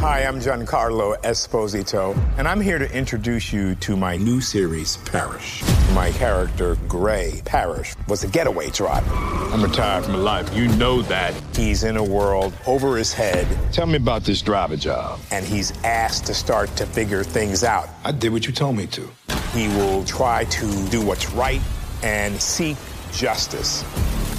[0.00, 5.62] Hi, I'm Giancarlo Esposito, and I'm here to introduce you to my new series, Parish.
[5.92, 9.14] My character, Gray Parish, was a getaway driver.
[9.14, 10.56] I'm retired from life.
[10.56, 11.34] You know that.
[11.54, 13.46] He's in a world over his head.
[13.74, 15.20] Tell me about this driver job.
[15.30, 17.90] And he's asked to start to figure things out.
[18.02, 19.06] I did what you told me to.
[19.52, 21.60] He will try to do what's right
[22.02, 22.78] and seek
[23.12, 23.84] justice.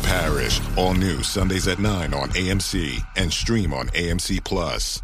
[0.01, 5.03] Parish, all new Sundays at 9 on AMC and stream on AMC Plus.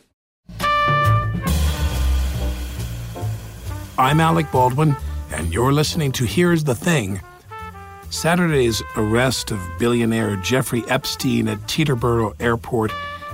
[3.97, 4.95] I'm Alec Baldwin,
[5.31, 7.19] and you're listening to Here's the Thing.
[8.09, 12.91] Saturday's arrest of billionaire Jeffrey Epstein at Teterboro Airport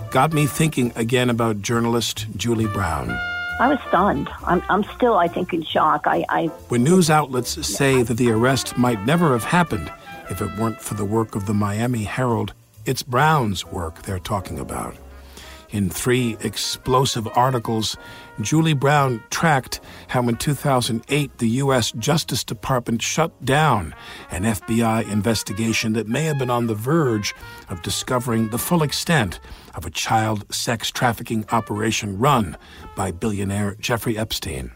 [0.10, 3.12] got me thinking again about journalist Julie Brown.
[3.60, 4.30] I was stunned.
[4.46, 6.04] I'm, I'm still, I think, in shock.
[6.06, 9.92] I, I when news outlets say that the arrest might never have happened
[10.30, 12.54] if it weren't for the work of the Miami Herald,
[12.86, 14.96] it's Brown's work they're talking about.
[15.70, 17.98] In three explosive articles,
[18.40, 21.92] Julie Brown tracked how in 2008 the U.S.
[21.92, 23.94] Justice Department shut down
[24.32, 27.36] an FBI investigation that may have been on the verge
[27.70, 29.42] of discovering the full extent
[29.76, 32.56] of a child sex trafficking operation run
[32.96, 34.72] by billionaire Jeffrey Epstein.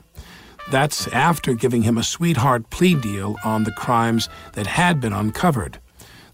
[0.69, 5.79] That's after giving him a sweetheart plea deal on the crimes that had been uncovered.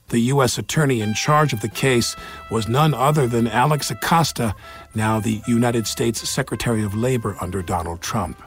[0.10, 0.58] The U.S.
[0.58, 2.16] attorney in charge of the case
[2.50, 4.56] was none other than Alex Acosta,
[4.96, 8.42] now the United States Secretary of Labor under Donald Trump.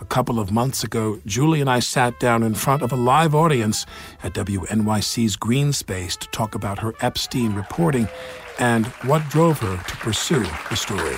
[0.00, 3.32] A couple of months ago, Julie and I sat down in front of a live
[3.32, 3.86] audience
[4.24, 8.08] at WNYC's Greene Space to talk about her Epstein reporting
[8.58, 11.16] and what drove her to pursue the story.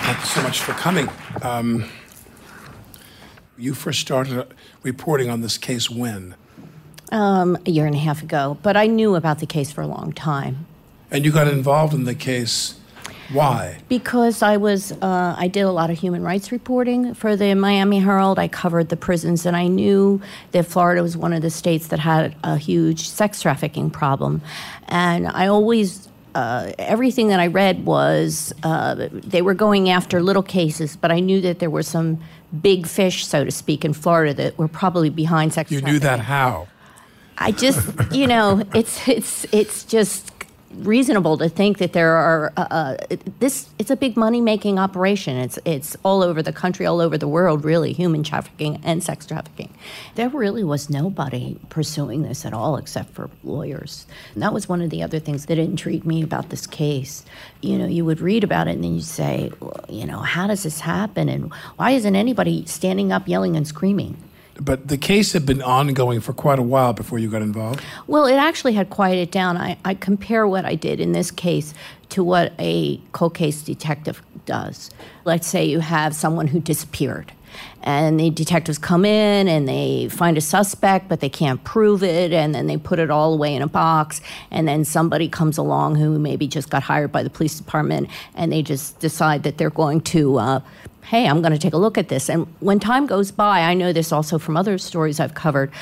[0.00, 1.08] Thank you so much for coming.
[1.42, 1.84] Um,
[3.58, 4.46] you first started
[4.82, 6.36] reporting on this case when?
[7.10, 9.86] Um, a year and a half ago, but I knew about the case for a
[9.86, 10.66] long time.
[11.10, 12.78] And you got involved in the case.
[13.32, 13.78] Why?
[13.88, 17.98] Because I was, uh, I did a lot of human rights reporting for the Miami
[17.98, 18.38] Herald.
[18.38, 21.98] I covered the prisons, and I knew that Florida was one of the states that
[21.98, 24.40] had a huge sex trafficking problem.
[24.86, 30.42] And I always uh, everything that I read was uh, they were going after little
[30.44, 32.20] cases, but I knew that there were some
[32.62, 35.72] big fish, so to speak, in Florida that were probably behind sex.
[35.72, 35.94] You trafficking.
[35.94, 36.68] knew that how?
[37.38, 37.80] I just,
[38.12, 40.37] you know, it's it's it's just
[40.74, 42.96] reasonable to think that there are uh, uh,
[43.38, 45.36] this it's a big money making operation.
[45.36, 49.26] It's it's all over the country all over the world really human trafficking and sex
[49.26, 49.72] trafficking.
[50.14, 54.06] There really was nobody pursuing this at all except for lawyers.
[54.34, 57.24] And that was one of the other things that intrigued me about this case.
[57.62, 60.46] You know you would read about it and then you say well, you know how
[60.46, 61.28] does this happen?
[61.28, 64.16] And why isn't anybody standing up yelling and screaming
[64.60, 67.80] but the case had been ongoing for quite a while before you got involved.
[68.06, 69.56] Well, it actually had quieted down.
[69.56, 71.74] I, I compare what I did in this case
[72.10, 74.90] to what a cold case detective does.
[75.24, 77.32] Let's say you have someone who disappeared.
[77.82, 82.32] And the detectives come in and they find a suspect, but they can't prove it.
[82.32, 84.20] And then they put it all away in a box.
[84.50, 88.52] And then somebody comes along who maybe just got hired by the police department and
[88.52, 90.60] they just decide that they're going to uh,
[91.08, 92.28] hey, I'm going to take a look at this.
[92.28, 95.72] And when time goes by, I know this also from other stories I've covered,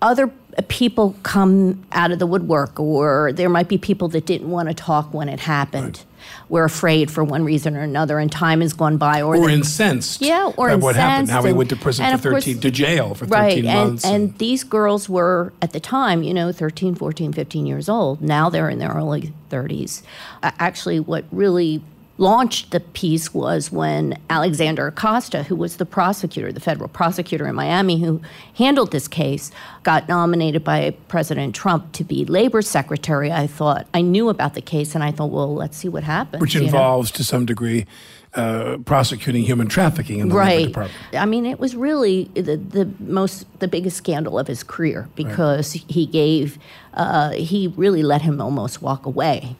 [0.00, 0.32] other
[0.68, 4.74] people come out of the woodwork, or there might be people that didn't want to
[4.74, 5.98] talk when it happened.
[5.98, 6.04] Right.
[6.48, 10.22] We're afraid for one reason or another, and time has gone by, or, or incensed.
[10.22, 10.82] Yeah, or incensed.
[10.82, 11.30] what happened?
[11.30, 14.04] How he went to prison for thirteen, course, to jail for thirteen right, months.
[14.04, 17.88] And, and, and these girls were at the time, you know, 13, 14, 15 years
[17.88, 18.20] old.
[18.20, 20.02] Now they're in their early 30s.
[20.42, 21.82] Uh, actually, what really
[22.18, 27.54] launched the piece was when Alexander Acosta, who was the prosecutor, the federal prosecutor in
[27.54, 28.20] Miami who
[28.54, 29.52] handled this case,
[29.84, 33.30] got nominated by President Trump to be labor secretary.
[33.30, 36.40] I thought, I knew about the case and I thought, well, let's see what happens.
[36.40, 36.66] Which you know?
[36.66, 37.86] involves, to some degree,
[38.34, 40.58] uh, prosecuting human trafficking in the right.
[40.58, 41.04] labor department.
[41.14, 45.72] I mean, it was really the, the most, the biggest scandal of his career because
[45.72, 46.58] he gave,
[46.94, 49.56] uh, he really let him almost walk away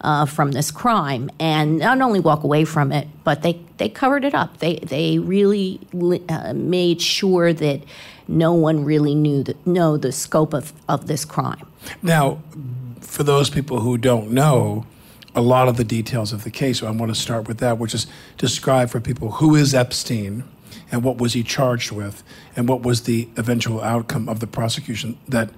[0.00, 4.24] uh, from this crime, and not only walk away from it, but they, they covered
[4.24, 4.58] it up.
[4.58, 5.80] They they really
[6.28, 7.82] uh, made sure that
[8.28, 11.66] no one really knew the, know the scope of, of this crime.
[12.02, 12.40] Now,
[13.00, 14.86] for those people who don't know
[15.34, 17.94] a lot of the details of the case, I want to start with that, which
[17.94, 18.06] is
[18.38, 20.44] describe for people who is Epstein
[20.92, 22.22] and what was he charged with
[22.56, 25.50] and what was the eventual outcome of the prosecution that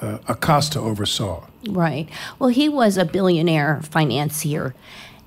[0.00, 1.44] Uh, Acosta oversaw.
[1.68, 2.08] Right.
[2.38, 4.74] Well, he was a billionaire financier.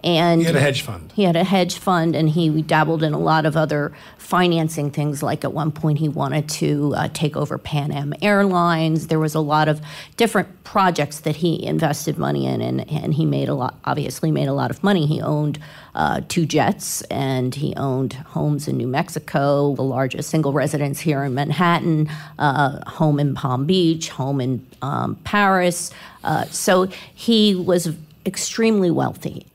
[0.03, 1.11] And He had a hedge fund.
[1.13, 5.21] He had a hedge fund, and he dabbled in a lot of other financing things.
[5.21, 9.07] Like at one point, he wanted to uh, take over Pan Am Airlines.
[9.07, 9.81] There was a lot of
[10.17, 13.75] different projects that he invested money in, and, and he made a lot.
[13.85, 15.05] Obviously, made a lot of money.
[15.05, 15.59] He owned
[15.93, 21.23] uh, two jets, and he owned homes in New Mexico, the largest single residence here
[21.23, 22.09] in Manhattan,
[22.39, 25.91] uh, home in Palm Beach, home in um, Paris.
[26.23, 27.89] Uh, so he was
[28.25, 29.45] extremely wealthy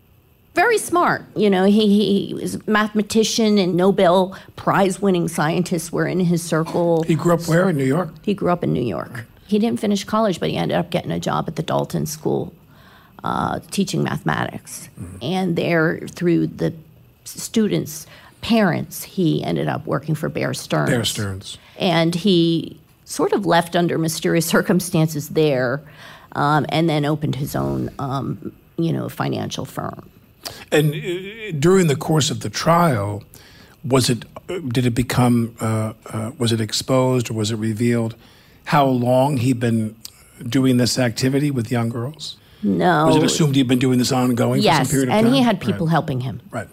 [0.57, 1.23] very smart.
[1.37, 6.43] You know, he, he was a mathematician and Nobel Prize winning scientists were in his
[6.43, 7.05] circle.
[7.05, 8.11] He grew up where in New York?
[8.23, 9.27] He grew up in New York.
[9.47, 12.53] He didn't finish college, but he ended up getting a job at the Dalton School
[13.23, 14.89] uh, teaching mathematics.
[15.23, 16.75] And there, through the
[17.25, 18.07] students'
[18.41, 20.91] parents, he ended up working for Bear Stearns.
[20.91, 21.59] Bear Stearns.
[21.79, 25.83] And he sort of left under mysterious circumstances there
[26.33, 30.09] um, and then opened his own, um, you know, financial firm.
[30.73, 33.23] And uh, during the course of the trial,
[33.85, 38.15] was it uh, did it become uh, uh, was it exposed or was it revealed
[38.67, 39.95] how long he'd been
[40.49, 42.37] doing this activity with young girls?
[42.63, 43.07] No.
[43.07, 45.35] Was it assumed he'd been doing this ongoing for yes, some period of and time?
[45.35, 45.91] he had people right.
[45.93, 46.41] helping him.
[46.51, 46.67] Right,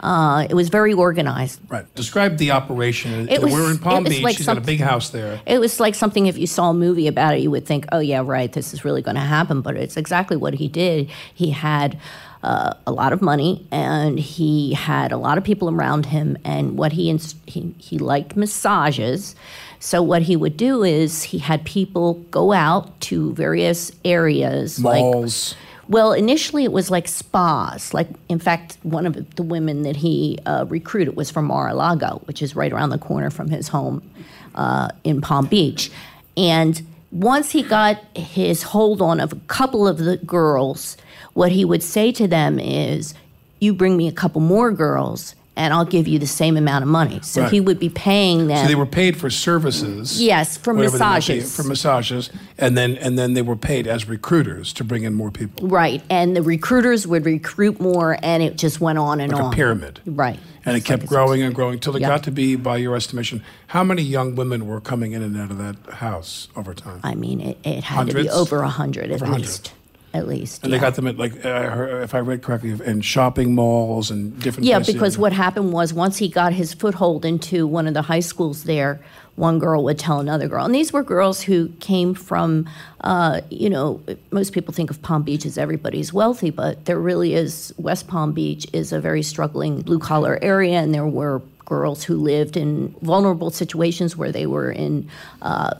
[0.00, 1.60] Uh, it was very organized.
[1.68, 1.86] right.
[1.94, 3.28] Describe the operation.
[3.28, 4.22] It was- We're in it Palm was Beach.
[4.24, 5.40] like He's got a big house there.
[5.46, 8.00] It was like something if you saw a movie about it, you would think, oh,
[8.00, 9.60] yeah, right, this is really going to happen.
[9.62, 11.08] But it's exactly what he did.
[11.32, 11.98] He had
[12.42, 16.36] uh, a lot of money and he had a lot of people around him.
[16.44, 19.34] And what he, ins- he, he liked massages.
[19.80, 25.00] So what he would do is he had people go out to various areas like
[25.00, 25.54] Malls.
[25.88, 27.94] well, initially it was like spas.
[27.94, 32.42] Like, in fact, one of the women that he uh, recruited was from Mar-a-Lago, which
[32.42, 34.08] is right around the corner from his home
[34.54, 35.90] uh, in Palm Beach.
[36.36, 40.96] And once he got his hold on of a couple of the girls,
[41.34, 43.14] what he would say to them is,
[43.60, 46.88] "You bring me a couple more girls." And I'll give you the same amount of
[46.88, 47.18] money.
[47.24, 47.50] So Right.
[47.50, 48.58] he would be paying them.
[48.58, 50.22] So they were paid for services.
[50.22, 51.56] Yes, for whatever they might be, massages.
[51.56, 55.32] For massages, and then and then they were paid as recruiters to bring in more
[55.32, 56.00] people, right.
[56.08, 59.52] And the recruiters would recruit more, and it just went on and like on.
[59.52, 59.98] a pyramid.
[60.06, 60.38] Right.
[60.64, 62.08] And it kept like growing and growing till it Yeah.
[62.08, 65.50] got to be, by your estimation, how many young women were coming in and out
[65.50, 67.00] of that house over time?
[67.02, 69.70] I mean, it, it had to be over a hundred at Over 100.
[70.14, 70.62] At least.
[70.62, 70.78] and yeah.
[70.78, 74.66] they got them at like, uh, if I read correctly, in shopping malls and different.
[74.66, 74.94] Yeah, places.
[74.94, 78.64] because what happened was once he got his foothold into one of the high schools
[78.64, 79.00] there,
[79.38, 80.64] one girl would tell another girl.
[80.64, 82.68] And these were girls who came from,
[83.02, 84.00] uh, you know,
[84.30, 88.32] most people think of Palm Beach as everybody's wealthy, but there really is, West Palm
[88.32, 92.94] Beach is a very struggling blue collar area, and there were girls who lived in
[93.02, 95.08] vulnerable situations where they were in.
[95.40, 95.74] Uh,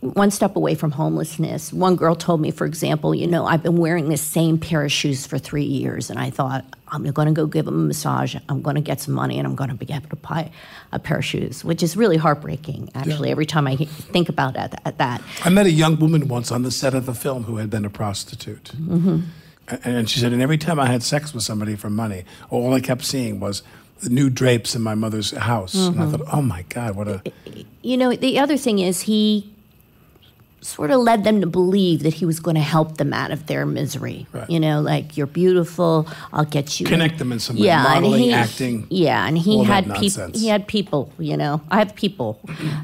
[0.00, 1.72] one step away from homelessness.
[1.72, 4.92] One girl told me, for example, you know, I've been wearing this same pair of
[4.92, 8.36] shoes for three years, and I thought, I'm going to go give them a massage.
[8.48, 10.52] I'm going to get some money, and I'm going to be able to buy
[10.92, 14.80] a pair of shoes, which is really heartbreaking, actually, every time I think about that.
[14.84, 15.20] at that.
[15.44, 17.84] I met a young woman once on the set of a film who had been
[17.84, 18.70] a prostitute.
[18.76, 19.20] Mm-hmm.
[19.84, 22.80] And she said, and every time I had sex with somebody for money, all I
[22.80, 23.62] kept seeing was
[24.00, 25.74] the new drapes in my mother's house.
[25.74, 26.10] And I Mm-hmm.
[26.12, 27.22] thought, oh my God, what a.
[27.82, 29.52] You know, the other thing is he
[30.60, 33.46] sort of led them to believe that he was going to help them out of
[33.46, 34.26] their misery.
[34.32, 34.48] Right.
[34.50, 38.04] You know, like you're beautiful, I'll get you Connect them in some way, Yeah, and
[38.04, 40.30] modeling, he, acting, Yeah, and he had people.
[40.34, 41.12] He had people.
[41.18, 42.40] You know, I have people,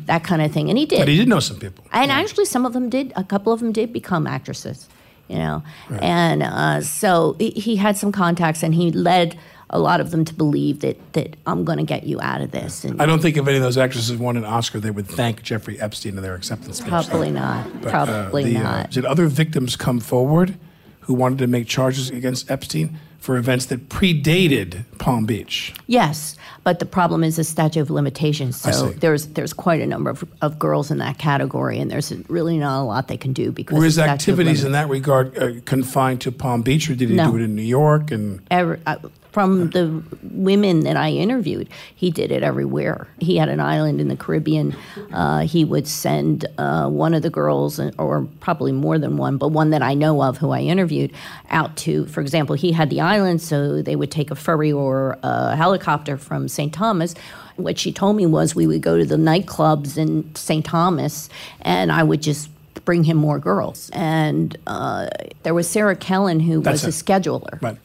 [0.07, 1.01] that kind of thing, and he did.
[1.01, 1.85] But he did know some people.
[1.93, 3.13] And actually, some of them did.
[3.17, 4.89] A couple of them did become actresses.
[5.29, 5.63] You know,
[6.01, 9.39] and uh, so he, he had some contacts, and he led
[9.71, 12.51] a lot of them to believe that that I'm going to get you out of
[12.51, 12.85] this.
[12.85, 15.43] And I don't think if any of those actresses won an Oscar, they would thank
[15.43, 16.89] Jeffrey Epstein in their acceptance speech.
[16.89, 17.65] probably not.
[17.81, 18.91] But, uh, probably the, uh, not.
[18.91, 20.57] did other victims come forward
[21.01, 25.73] who wanted to make charges against Epstein for events that predated Palm Beach.
[25.87, 28.61] Yes, but the problem is the statute of limitations.
[28.61, 32.59] So there's there's quite a number of, of girls in that category, and there's really
[32.59, 36.21] not a lot they can do because Were his activities in that regard uh, confined
[36.23, 37.31] to Palm Beach, or did he No.
[37.31, 38.11] do it in New York?
[38.11, 38.97] And Ever, uh,
[39.35, 43.09] from the women that I interviewed, he did it everywhere.
[43.19, 44.77] He had an island in the Caribbean.
[45.13, 49.49] Uh, he would send uh, one of the girls, or probably more than one, but
[49.49, 51.11] one that I know of who I interviewed,
[51.51, 55.19] out to, for example, he had the island, so they would take a ferry or
[55.25, 56.73] a helicopter from St.
[56.73, 57.17] Thomas.
[57.57, 60.65] What she told me was we would go to the nightclubs in St.
[60.65, 61.29] Thomas,
[61.61, 62.51] and I would just
[62.85, 63.91] bring him more girls.
[63.93, 65.09] And uh,
[65.43, 67.59] there was Sarah Kellen, who That's was a scheduler.
[67.61, 67.79] but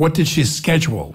[0.00, 1.14] what did she schedule?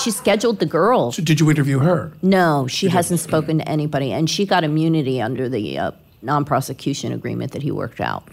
[0.00, 1.10] She scheduled the girl.
[1.10, 2.12] So did you interview her?
[2.22, 5.90] No, she hasn't spoken to anybody, and she got immunity under the uh,
[6.22, 8.28] non-prosecution agreement that he worked out.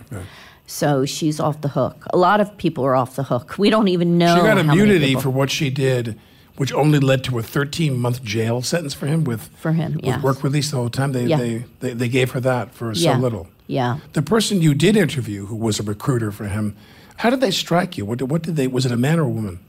[0.68, 2.06] So she's off the hook.
[2.14, 3.56] A lot of people are off the hook.
[3.58, 4.36] We don't even know.
[4.36, 6.20] She got immunity for what she did,
[6.58, 10.06] which only led to a 13 month jail sentence for him with For him, with
[10.06, 10.22] yes.
[10.24, 11.14] work release the whole time.
[11.14, 11.38] They, Yeah.
[11.38, 13.16] they, they they gave her that for Yeah.
[13.16, 13.48] so little.
[13.66, 14.00] Yeah.
[14.14, 16.76] The person you did interview, who was a recruiter for him,
[17.18, 18.06] how did they strike you?
[18.06, 18.68] What did, what did they?
[18.68, 19.60] Was it a man or a woman?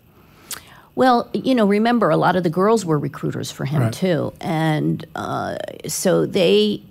[0.94, 3.92] Well, you know, remember a lot of the girls were recruiters for him Right.
[3.92, 6.82] too, and uh, so they,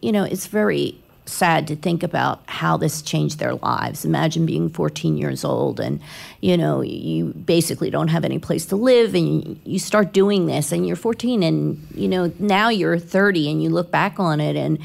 [0.00, 4.04] you know, it's very sad to think about how this changed their lives.
[4.04, 6.00] Imagine being 14 years old and,
[6.40, 10.72] you know, you basically don't have any place to live and you start doing this
[10.72, 14.56] and you're 14 and, you know, now you're 30 and you look back on it
[14.56, 14.78] and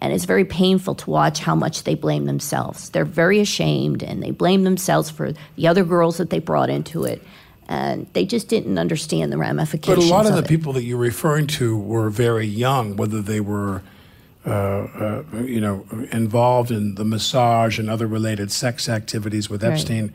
[0.00, 2.90] and it's very painful to watch how much they blame themselves.
[2.90, 7.04] They're very ashamed and they blame themselves for the other girls that they brought into
[7.04, 7.22] it.
[7.68, 10.08] And they just didn't understand the ramifications.
[10.08, 10.48] But a lot of the it.
[10.48, 13.82] people that you're referring to were very young, whether they were,
[14.44, 19.72] uh, uh, you know, involved in the massage and other related sex activities with Right.
[19.72, 20.12] Epstein,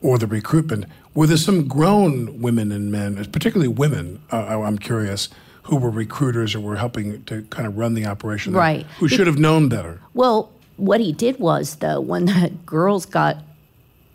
[0.00, 0.86] or the recruitment.
[1.14, 4.20] Were there some grown women and men, particularly women?
[4.32, 5.28] Uh, I'm curious,
[5.64, 8.86] who were recruiters or were helping to kind of run the operation, Right.
[8.98, 10.00] Who should have known better.
[10.12, 13.38] Well, what he did was, though, when the girls got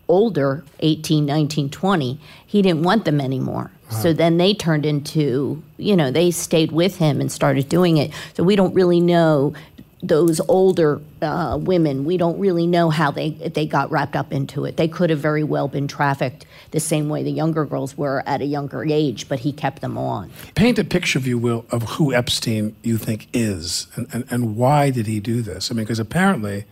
[0.08, 3.70] older 18, 19, 20 he didn't want them anymore.
[3.92, 8.12] So then they turned into, you know, they stayed with him and started doing it.
[8.36, 9.54] So we don't really know
[10.02, 12.06] those older uh, women.
[12.06, 14.78] We don't really know how they they got wrapped up into it.
[14.78, 18.42] They could have very well been trafficked the same way the younger girls were at
[18.42, 20.32] a younger age, but he kept them on.
[20.56, 24.56] Paint a picture, if you will, of who Epstein you think is and, and, and
[24.56, 25.70] why did he do this?
[25.72, 26.66] I mean, because apparently,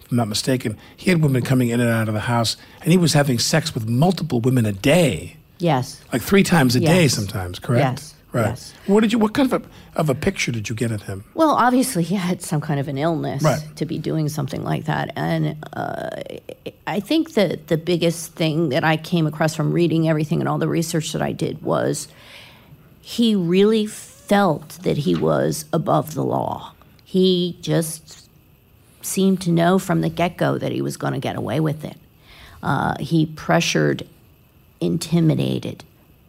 [0.00, 2.92] if I'm not mistaken, he had women coming in and out of the house and
[2.92, 6.02] he was having sex with multiple women a day, Yes.
[6.12, 8.00] like three times a day sometimes, correct?
[8.02, 8.46] Yes, Right.
[8.48, 8.74] yes.
[8.86, 11.22] What did you, what kind of a, of a picture did you get of him?
[11.34, 13.62] Well, obviously, he had some kind of an illness Right.
[13.76, 15.12] to be doing something like that.
[15.14, 16.10] And uh,
[16.86, 20.58] I think that the biggest thing that I came across from reading everything and all
[20.58, 22.08] the research that I did was
[23.00, 26.72] he really felt that he was above the law.
[27.04, 28.28] He just
[29.02, 31.84] seemed to know from the get go that he was going to get away with
[31.84, 31.96] it.
[32.62, 34.08] Uh, he pressured,
[34.80, 35.84] intimidated,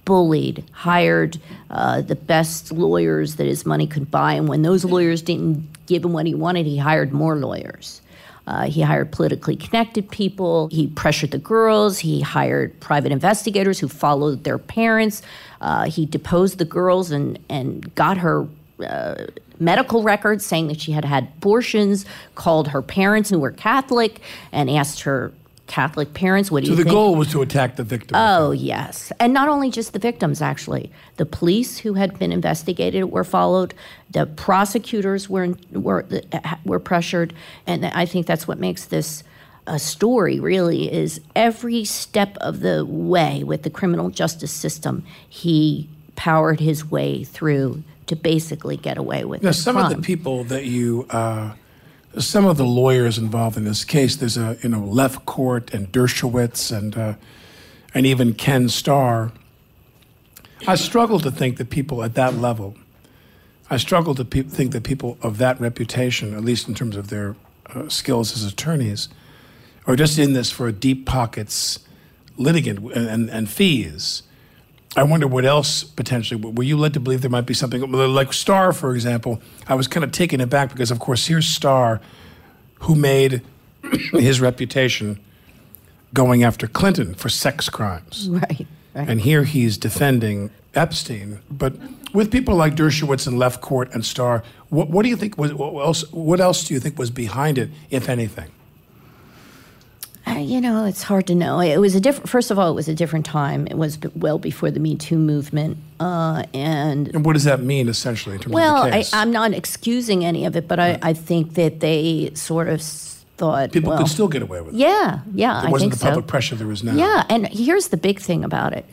[0.06, 1.38] bullied, hired
[1.70, 4.34] uh, the best lawyers that his money could buy.
[4.34, 8.02] And when those lawyers didn't give him what he wanted, he hired more lawyers.
[8.48, 10.68] Uh, he hired politically connected people.
[10.68, 11.98] He pressured the girls.
[11.98, 15.24] He hired private investigators who followed their parents.
[15.62, 18.48] Uh, he deposed the girls and, and got her
[18.86, 19.26] uh,
[19.60, 24.20] medical records saying that she had had abortions, called her parents who were Catholic,
[24.52, 25.32] and asked her
[25.68, 26.78] Catholic parents, what do you think?
[26.78, 26.96] So you the think?
[26.96, 28.14] goal was to attack the victims.
[28.16, 29.12] Oh, yes.
[29.20, 30.92] And not only just the victims, actually.
[31.18, 33.74] The police who had been investigated were followed.
[34.12, 36.06] The prosecutors were, were,
[36.66, 37.34] were pressured.
[37.66, 39.24] And I think that's what makes this
[39.68, 45.90] a story, really, is every step of the way with the criminal justice system, he
[46.16, 50.44] powered his way through to basically get away with Now, the some of the people
[50.46, 51.54] that you, uh,
[52.20, 56.76] some of the lawyers involved in this case, there's a you know Lefkowitz and Dershowitz
[56.76, 57.14] and uh,
[57.94, 59.32] and even Ken Starr.
[60.68, 62.76] I struggle to think that people at that level,
[63.70, 67.10] I struggle to pe- think that people of that reputation, at least in terms of
[67.10, 67.36] their
[67.74, 69.10] uh, skills as attorneys,
[69.86, 71.80] are just in this for deep pockets,
[72.38, 74.24] litigant and, and, and fees.
[74.98, 76.40] I wonder what else potentially.
[76.40, 79.42] Were you led to believe there might be something like Starr, for example?
[79.68, 82.00] I was kind of taken aback because, of course, here's Starr,
[82.82, 83.42] who made
[84.14, 85.20] his reputation
[86.14, 89.10] going after Clinton for sex crimes, Right, right.
[89.10, 91.40] and here he's defending Epstein.
[91.52, 91.74] But
[92.14, 95.74] with people like Dershowitz and Lefkowitz and Starr, what, what do you think was what
[95.86, 96.10] else?
[96.12, 98.50] What else do you think was behind it, if anything?
[100.28, 101.60] Uh, you know, it's hard to know.
[101.60, 102.30] It was a different.
[102.30, 103.68] First of all, it was a different time.
[103.68, 107.62] It was b- well before the Me Too movement, uh, and And what does that
[107.62, 109.22] mean essentially in terms well, of the I?
[109.22, 113.72] I'm not excusing any of it, but I, I think that they sort of thought
[113.72, 114.78] People well, could still get away with it.
[114.78, 116.30] Yeah, yeah, There wasn't the public so.
[116.30, 116.96] pressure there is now.
[116.96, 118.86] Yeah, and here's the big thing about it: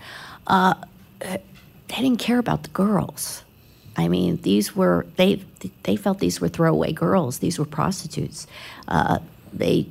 [0.49, 0.75] uh,
[1.21, 1.39] they
[1.89, 3.43] didn't care about the girls.
[3.97, 5.43] I mean, these were they
[5.85, 7.39] they felt these were throwaway girls.
[7.39, 8.47] These were prostitutes.
[8.89, 9.19] Uh,
[9.53, 9.87] they,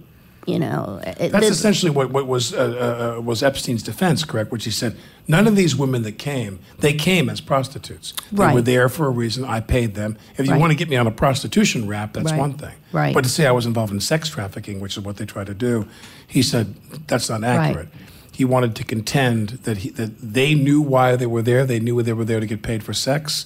[0.47, 4.51] you know, it- That's essentially what, what was uh, uh, was Epstein's defense, correct?
[4.51, 8.13] Which he said, none of these women that came, they came as prostitutes.
[8.31, 9.45] They were there for a reason.
[9.45, 10.17] I paid them.
[10.37, 10.59] If you Right.
[10.59, 12.39] want to get me on a prostitution rap, that's Right.
[12.39, 12.73] one thing.
[12.91, 13.13] Right.
[13.13, 15.53] But to say I was involved in sex trafficking, which is what they try to
[15.53, 15.85] do,
[16.27, 16.75] he said
[17.07, 17.89] that's not accurate.
[18.31, 21.65] He wanted to contend that he, that they knew why they were there.
[21.65, 23.45] They knew they were there to get paid for sex,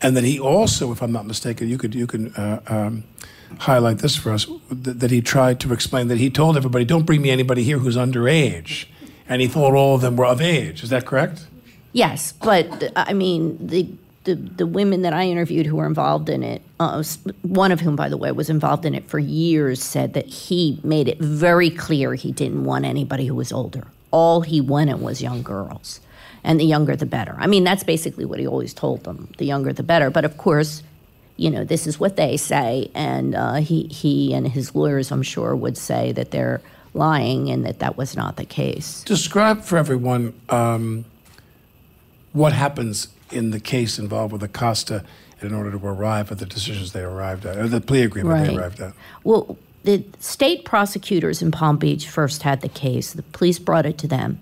[0.00, 3.04] and that he also, if I'm not mistaken, you could you can uh, um,
[3.60, 7.04] highlight this for us that, that he tried to explain that he told everybody, "Don't
[7.04, 8.86] bring me anybody here who's underage,"
[9.28, 10.82] and he thought all of them were of age.
[10.82, 11.46] Is that correct?
[11.92, 13.88] Yes, but uh, I mean the.
[14.24, 17.02] The, the women that I interviewed who were involved in it, uh,
[17.42, 20.78] one of whom, by the way, was involved in it for years, said that he
[20.84, 23.88] made it very clear he didn't want anybody who was older.
[24.12, 25.98] All he wanted was young girls,
[26.44, 27.34] and the younger the better.
[27.36, 30.08] I mean, that's basically what he always told them: the younger the better.
[30.08, 30.84] But of course,
[31.36, 35.22] you know, this is what they say, and uh, he he and his lawyers, I'm
[35.22, 36.60] sure, would say that they're
[36.94, 39.02] lying and that that was not the case.
[39.04, 41.04] Describe for everyone um,
[42.32, 45.04] what happens in the case involved with Acosta
[45.40, 48.56] in order to arrive at the decisions they arrived at, or the plea agreement they
[48.56, 48.92] arrived at.
[49.24, 53.14] Well, the state prosecutors in Palm Beach first had the case.
[53.14, 54.38] The police brought it to them,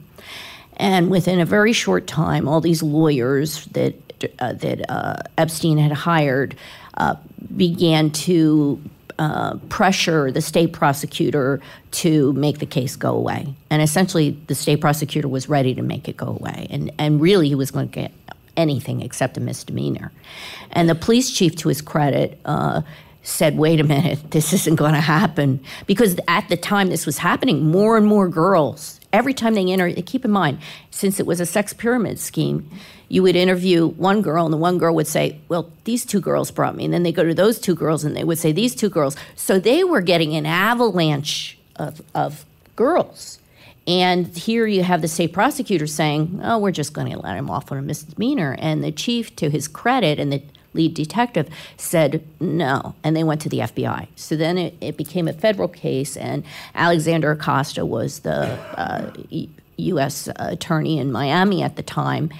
[0.77, 3.95] and within a very short time, all these lawyers that
[4.39, 6.57] uh, that uh, Epstein had hired
[7.01, 7.17] uh,
[7.57, 8.81] began to
[9.19, 13.55] uh, pressure the state prosecutor to make the case go away.
[13.71, 17.49] And essentially, the state prosecutor was ready to make it go away, and and really,
[17.49, 18.13] he was going to get
[18.57, 20.13] anything except a misdemeanor.
[20.73, 22.83] And the police chief, to his credit, uh,
[23.23, 25.61] said, wait a minute, this isn't going to happen.
[25.87, 29.91] Because at the time this was happening, more and more girls, every time they enter,
[30.03, 30.59] keep in mind,
[30.91, 32.69] since it was a sex pyramid scheme,
[33.11, 36.51] you would interview one girl, and the one girl would say, Well, these two girls
[36.51, 36.85] brought me.
[36.85, 39.17] And then they go to those two girls, and they would say, These two girls.
[39.35, 43.41] So they were getting an avalanche of, of girls.
[43.87, 47.51] And here you have the state prosecutor saying, oh, we're just going to let him
[47.51, 48.55] off on a misdemeanor.
[48.61, 50.43] And the chief, to his credit, and the
[50.75, 52.95] lead detective said no.
[53.03, 54.07] And they went to the FBI.
[54.15, 59.11] So then it, it became a federal case, and Alexander Acosta was the uh,
[59.79, 60.29] U.S.
[60.37, 62.31] attorney in Miami at the time.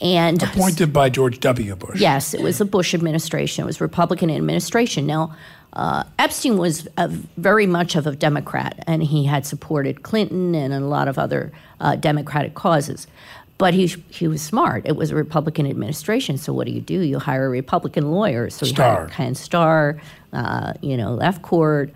[0.00, 1.74] And Appointed by George W.
[1.74, 2.00] Bush.
[2.00, 3.64] Yes, it was the Bush administration.
[3.64, 5.06] It was Republican administration.
[5.06, 5.34] Now,
[5.72, 10.72] uh, Epstein was a, very much of a Democrat, and he had supported Clinton and
[10.72, 13.06] a lot of other uh, Democratic causes.
[13.58, 14.86] But he he was smart.
[14.86, 17.00] It was a Republican administration, so what do you do?
[17.00, 18.50] You hire a Republican lawyer.
[18.50, 18.94] So he Starr.
[18.94, 20.00] hired Ken Starr,
[20.32, 21.90] uh, you know, Lefkowitz.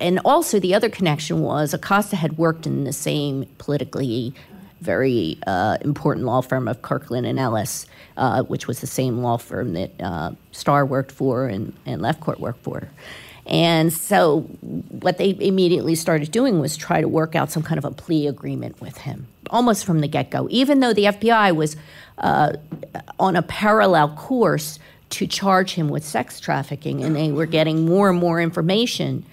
[0.00, 4.32] And also, the other connection was Acosta had worked in the same politically
[4.80, 7.86] very uh, important law firm of Kirkland and Ellis,
[8.16, 12.38] uh, which was the same law firm that uh, Starr worked for and, and Lefkowitz
[12.38, 12.88] worked for.
[13.48, 17.86] And so, what they immediately started doing was try to work out some kind of
[17.86, 21.74] a plea agreement with him, almost from the get go, even though the FBI was
[22.18, 22.52] uh,
[23.18, 24.78] on a parallel course
[25.10, 29.24] to charge him with sex trafficking, and they were getting more and more information.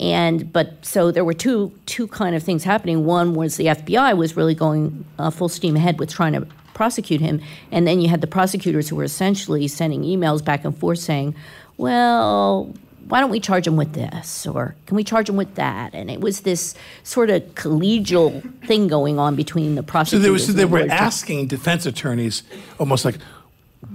[0.00, 3.04] And but so there were two two kind of things happening.
[3.04, 7.20] One was the FBI was really going uh, full steam ahead with trying to prosecute
[7.20, 11.00] him, and then you had the prosecutors who were essentially sending emails back and forth
[11.00, 11.34] saying,
[11.76, 12.74] "Well,
[13.08, 16.10] why don't we charge him with this, or can we charge him with that?" And
[16.10, 20.22] it was this sort of collegial thing going on between the So prosecutors.
[20.22, 22.42] they, was, and they the were asking defense attorneys
[22.78, 23.16] almost like,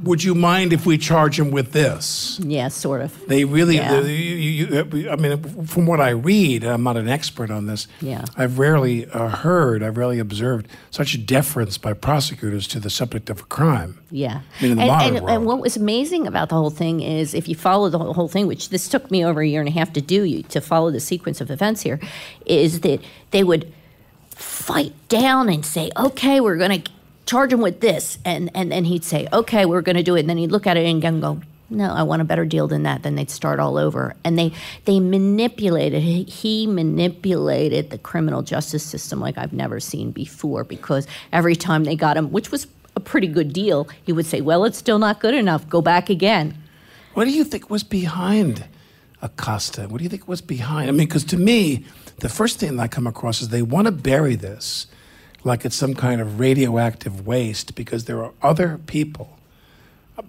[0.04, 2.40] would you mind if we charge him with this?
[2.44, 3.28] yeah, sort of.
[3.28, 4.02] They really, Yeah.
[4.02, 7.66] the- you, you, you- I mean, from what I read, I'm not an expert on
[7.68, 7.88] this.
[8.02, 8.26] Yeah.
[8.38, 13.40] I've rarely uh, heard, I've rarely observed such deference by prosecutors to the subject of
[13.42, 14.00] a crime.
[14.12, 14.42] Yeah.
[14.60, 15.38] I mean, in the and, modern and, world.
[15.38, 18.28] and what was amazing about the whole thing is if you follow the whole whole
[18.28, 20.62] thing, which this took me over a year and a half to do, you, to
[20.62, 22.00] follow the sequence of events here,
[22.46, 23.00] is that
[23.32, 23.72] they would
[24.32, 26.92] fight down and say, okay, we're going to
[27.26, 28.18] charge him with this.
[28.26, 30.22] And, and then he'd say, okay, we're going to do it.
[30.22, 32.84] And then he'd look at it and go, no, I want a better deal than
[32.84, 33.04] that.
[33.04, 34.16] Then they'd start all over.
[34.24, 34.54] And they,
[34.86, 41.56] they manipulated, he, manipulated the criminal justice system like I've never seen before because every
[41.56, 44.78] time they got him, which was a pretty good deal, he would say, well, it's
[44.78, 45.68] still not good enough.
[45.68, 46.58] Go back again.
[47.14, 48.66] What do you think was behind
[49.22, 49.88] Acosta?
[49.88, 50.90] What do you think was behind?
[50.90, 51.86] I mean, because to me,
[52.20, 54.88] the first thing I come across is they want to bury this
[55.46, 59.38] like it's some kind of radioactive waste because there are other people,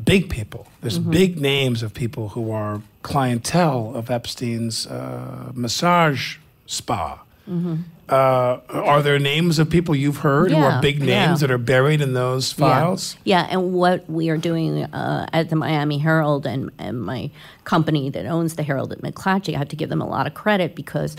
[0.04, 0.68] big people.
[0.82, 1.10] There's mm-hmm.
[1.10, 7.22] big names of people who are clientele of Epstein's uh, massage spa.
[7.48, 7.76] Mm-hmm.
[8.08, 11.34] Uh, are there names of people you've heard yeah, who are big names yeah.
[11.34, 13.16] that are buried in those files?
[13.24, 13.48] Yeah, yeah.
[13.50, 17.30] and what we are doing uh, at the Miami Herald and, and my
[17.64, 20.34] company that owns the Herald at McClatchy, I have to give them a lot of
[20.34, 21.16] credit because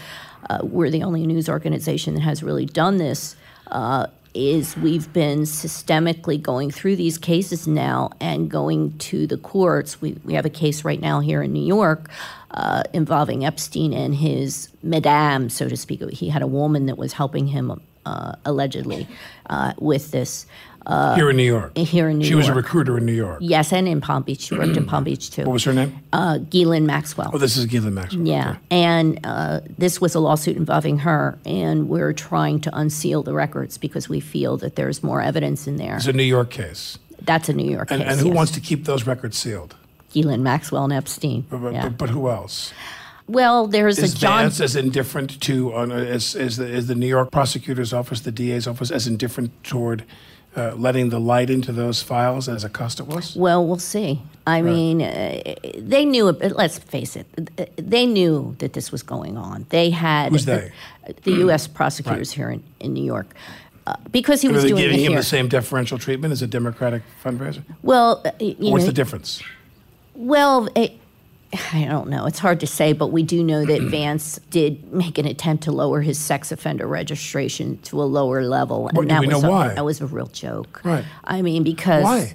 [0.50, 3.36] uh, we're the only news organization that has really done this.
[3.72, 10.00] Uh, is we've been systemically going through these cases now and going to the courts.
[10.00, 12.10] We, we have a case right now here in New York
[12.52, 16.08] uh, involving Epstein and his madame, so to speak.
[16.12, 19.08] He had a woman that was helping him uh, allegedly
[19.50, 20.46] uh, with this.
[20.88, 21.78] Uh, here in New York.
[21.78, 22.44] Here in New she York.
[22.44, 23.40] She was a recruiter in New York.
[23.42, 24.40] Yes, and in Palm Beach.
[24.40, 25.44] She worked in Palm Beach too.
[25.44, 26.00] What was her name?
[26.14, 27.32] Uh, Ghislaine Maxwell.
[27.34, 28.26] Oh, this is Ghislaine Maxwell.
[28.26, 28.60] Yeah, okay.
[28.72, 33.78] and uh, this was a lawsuit involving her, and we're trying to unseal the records
[33.78, 35.98] because we feel that there's more evidence in there.
[35.98, 36.98] It's a New York case.
[37.22, 38.12] That's a New York and, case.
[38.14, 38.36] And who yes.
[38.36, 39.76] wants to keep those records sealed?
[40.14, 41.46] Ghislaine Maxwell and Epstein.
[41.50, 41.84] But, but, yeah.
[41.84, 42.72] but, but who else?
[43.28, 44.44] Well, there's is a John.
[44.44, 48.68] Vance as indifferent to as, as, the, as the New York prosecutor's office, the DA's
[48.68, 50.06] office, as indifferent toward
[50.56, 53.36] uh, letting the light into those files as Acosta was?
[53.36, 54.22] Well, we'll see.
[54.46, 54.64] I right.
[54.64, 56.56] mean, uh, they knew it.
[56.56, 57.28] Let's face it.
[57.76, 59.66] They knew that this was going on.
[59.70, 60.72] They had Who's they?
[61.24, 61.68] the, U.S.
[61.68, 62.36] prosecutors right.
[62.36, 63.34] here in, in New York.
[63.86, 65.20] Uh, because he was doing giving him here.
[65.20, 67.64] the same deferential treatment as a Democratic fundraiser?
[67.84, 69.42] Well, uh, what's know, the difference?
[70.14, 71.00] Well, it,
[71.74, 72.26] I don't know.
[72.26, 75.72] It's hard to say, but we do know that Vance did make an attempt to
[75.72, 79.48] lower his sex offender registration to a lower level, and do that we was know
[79.48, 79.68] a, why?
[79.74, 80.82] that was a real joke.
[80.84, 81.06] Right.
[81.24, 82.34] I mean, because Why?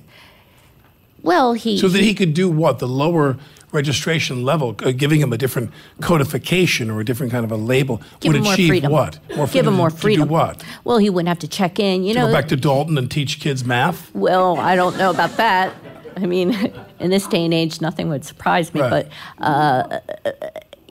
[1.22, 2.78] well, he So that he could do what?
[2.78, 3.36] The lower
[3.70, 5.70] registration level, uh, giving him a different
[6.00, 8.92] codification or a different kind of a label, give would him more achieve freedom.
[8.92, 9.18] what?
[9.36, 10.28] More give him more to do freedom.
[10.28, 10.62] what?
[10.84, 12.02] Well, he wouldn't have to check in.
[12.04, 14.14] You To know, go back to Dalton and teach kids math?
[14.14, 15.74] Well, I don't know about that.
[16.16, 16.52] I mean,
[17.00, 18.80] in this day and age, nothing would surprise me.
[18.80, 19.08] Right.
[19.38, 20.00] But uh,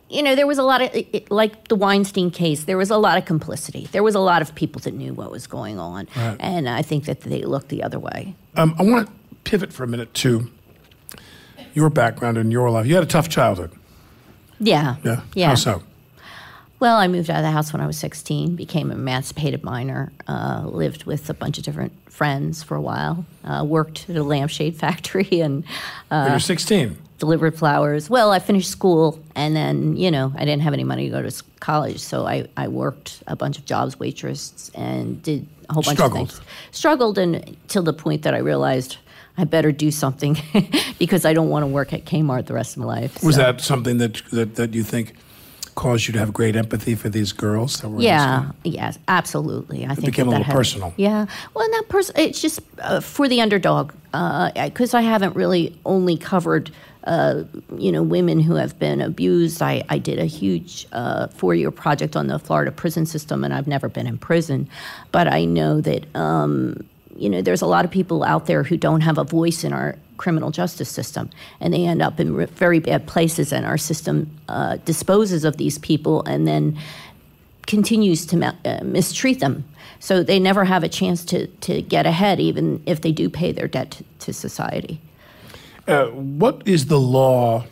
[0.09, 2.65] you know, there was a lot of it, like the Weinstein case.
[2.65, 3.87] There was a lot of complicity.
[3.91, 6.35] There was a lot of people that knew what was going on, Right.
[6.39, 8.35] and I think that they looked the other way.
[8.55, 9.13] Um, I want to
[9.45, 10.49] pivot for a minute to
[11.73, 12.85] your background and your life.
[12.85, 13.71] You had a tough childhood.
[14.59, 14.97] Yeah.
[15.03, 15.21] Yeah.
[15.33, 15.47] Yeah.
[15.49, 15.83] How so?
[16.81, 20.11] Well, I moved out of the house when I was 16, became an emancipated minor,
[20.27, 24.23] uh, lived with a bunch of different friends for a while, uh, worked at a
[24.23, 25.63] lampshade factory and
[26.09, 26.97] uh, When you're 16.
[27.19, 28.09] delivered flowers.
[28.09, 31.21] Well, I finished school and then, you know, I didn't have any money to go
[31.21, 31.99] to college.
[31.99, 36.29] So I, I worked a bunch of jobs, waitress, and did a whole bunch Struggled.
[36.29, 36.47] of things.
[36.71, 38.97] Struggled until the point that I realized
[39.37, 40.35] I better do something
[40.97, 43.23] because I don't want to work at Kmart the rest of my life.
[43.23, 45.13] Was So- that something that, that that you think
[45.75, 49.85] caused you to have great empathy for these girls that were Yeah, yes, absolutely.
[49.85, 50.93] I think it became that a little had- personal.
[50.97, 52.25] Yeah, well, not personal.
[52.25, 56.71] It's just uh, for the underdog, because I haven't really only covered,
[57.05, 57.43] uh,
[57.77, 59.61] you know, women who have been abused.
[59.61, 63.67] I, I did a huge uh, four-year project on the Florida prison system, and I've
[63.67, 64.69] never been in prison,
[65.11, 66.05] but I know that.
[66.15, 66.85] Um,
[67.21, 69.73] you know, there's a lot of people out there who don't have a voice in
[69.73, 71.29] our criminal justice system,
[71.59, 75.77] and they end up in very bad places, and our system uh, disposes of these
[75.77, 76.77] people and then
[77.67, 79.63] continues to ma- uh, mistreat them.
[79.99, 83.51] So they never have a chance to, to get ahead, even if they do pay
[83.51, 84.99] their debt to, to society.
[85.87, 87.65] Uh, what is the law,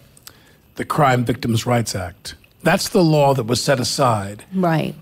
[0.76, 2.36] the Crime Victims' Rights Act?
[2.62, 4.46] That's the law that was set aside.
[4.54, 4.94] Right.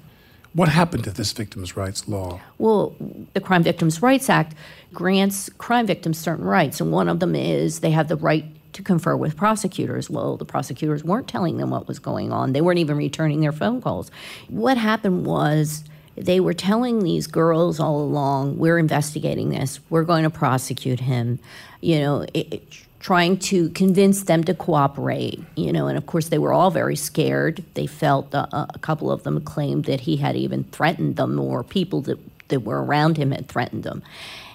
[0.57, 2.39] What happened to this victims' rights law?
[2.57, 2.95] Well,
[3.33, 4.55] the Crime Victims' Rights Act
[4.91, 8.43] grants crime victims certain rights, and one of them is they have the right
[8.73, 10.09] to confer with prosecutors.
[10.09, 13.51] Well, the prosecutors weren't telling them what was going on, they weren't even returning their
[13.51, 14.09] phone calls.
[14.47, 15.83] What happened was
[16.15, 21.37] they were telling these girls all along, we're investigating this, we're going to prosecute him,
[21.81, 26.29] you know, it, it, trying to convince them to cooperate, you know, and of course
[26.29, 27.63] they were all very scared.
[27.75, 31.63] They felt uh, a couple of them claimed that he had even threatened them, or
[31.63, 34.01] people that, that were around him had threatened them.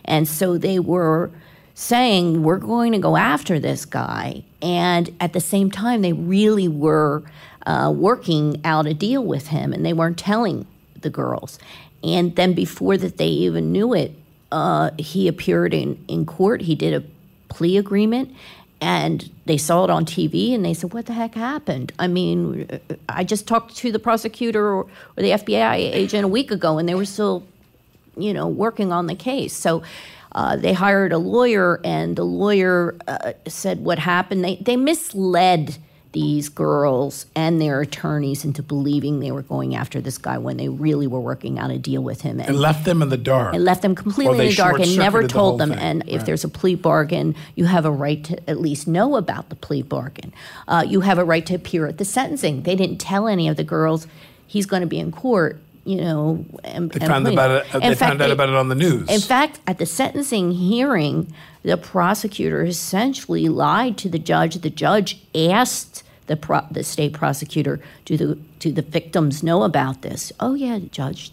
[0.05, 1.31] And so they were
[1.75, 4.45] saying, We're going to go after this guy.
[4.61, 7.23] And at the same time, they really were
[7.67, 10.67] uh, working out a deal with him, and they weren't telling
[11.01, 11.59] the girls.
[12.03, 14.17] And then before that they even knew it,
[14.51, 16.63] uh, he appeared in, in court.
[16.63, 17.07] He did a
[17.53, 18.35] plea agreement
[18.81, 21.93] and they saw it on TV and they said, What the heck happened?
[22.01, 22.69] I mean,
[23.09, 26.89] I just talked to the prosecutor or, or the FBI agent a week ago and
[26.89, 27.45] they were still,
[28.17, 29.55] you know, working on the case.
[29.55, 29.85] So
[30.33, 34.45] uh, they hired a lawyer and the lawyer uh, said what happened.
[34.45, 35.79] They, they misled
[36.13, 40.69] these girls and their attorneys into believing they were going after this guy when they
[40.69, 42.39] really were working out a deal with him.
[42.39, 43.55] And, and left them in the dark.
[43.55, 45.77] And left them completely in the dark and never told the them.
[45.77, 45.85] Thing.
[45.85, 46.27] And if right.
[46.27, 49.83] there's a plea bargain, you have a right to at least know about the plea
[49.83, 50.33] bargain.
[50.69, 52.63] Uh, you have a right to appear at the sentencing.
[52.63, 54.07] They didn't tell any of the girls
[54.47, 57.33] he's going to be in court you know, and, they found plead.
[57.33, 57.75] about it.
[57.75, 59.09] Uh, they fact, found out about it on the news.
[59.09, 64.55] In fact, at the sentencing hearing, the prosecutor essentially lied to the judge.
[64.57, 70.03] The judge asked the pro- the state prosecutor, "Do the do the victims know about
[70.03, 71.33] this?" Oh yeah, judge,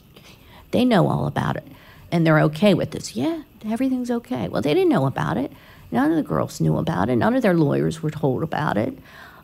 [0.72, 1.68] they know all about it,
[2.12, 3.16] and they're okay with this.
[3.16, 4.48] Yeah, everything's okay.
[4.48, 5.52] Well, they didn't know about it.
[5.92, 7.16] None of the girls knew about it.
[7.16, 8.98] None of their lawyers were told about it.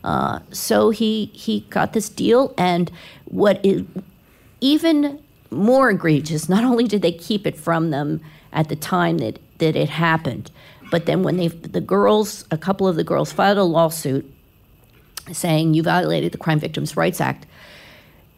[0.03, 2.91] Uh, so he he got this deal, and
[3.25, 3.83] what is
[4.65, 5.19] even
[5.51, 8.19] more egregious, not only did they keep it from them
[8.51, 10.49] at the time that, that it happened,
[10.89, 14.31] but then when they the girls, a couple of the girls filed a lawsuit
[15.31, 17.45] saying you violated the Crime Victims' Rights Act,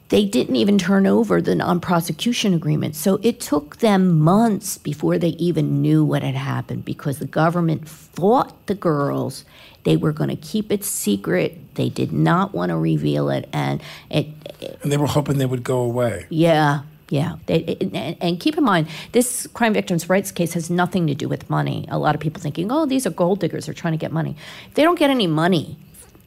[0.09, 2.95] they didn't even turn over the non prosecution agreement.
[2.95, 7.87] So it took them months before they even knew what had happened because the government
[7.87, 9.45] fought the girls.
[9.87, 11.75] They were going to keep it secret.
[11.75, 13.47] They did not want to reveal it.
[13.53, 14.27] And it,
[14.59, 16.25] it and they were hoping they would go away.
[16.29, 16.81] Yeah.
[17.09, 21.07] Yeah, they, it, and, and keep in mind, this crime victims' rights case has nothing
[21.07, 21.85] to do with money.
[21.87, 24.35] A lot of people thinking, "Oh, these are gold diggers; they're trying to get money."
[24.73, 25.77] They don't get any money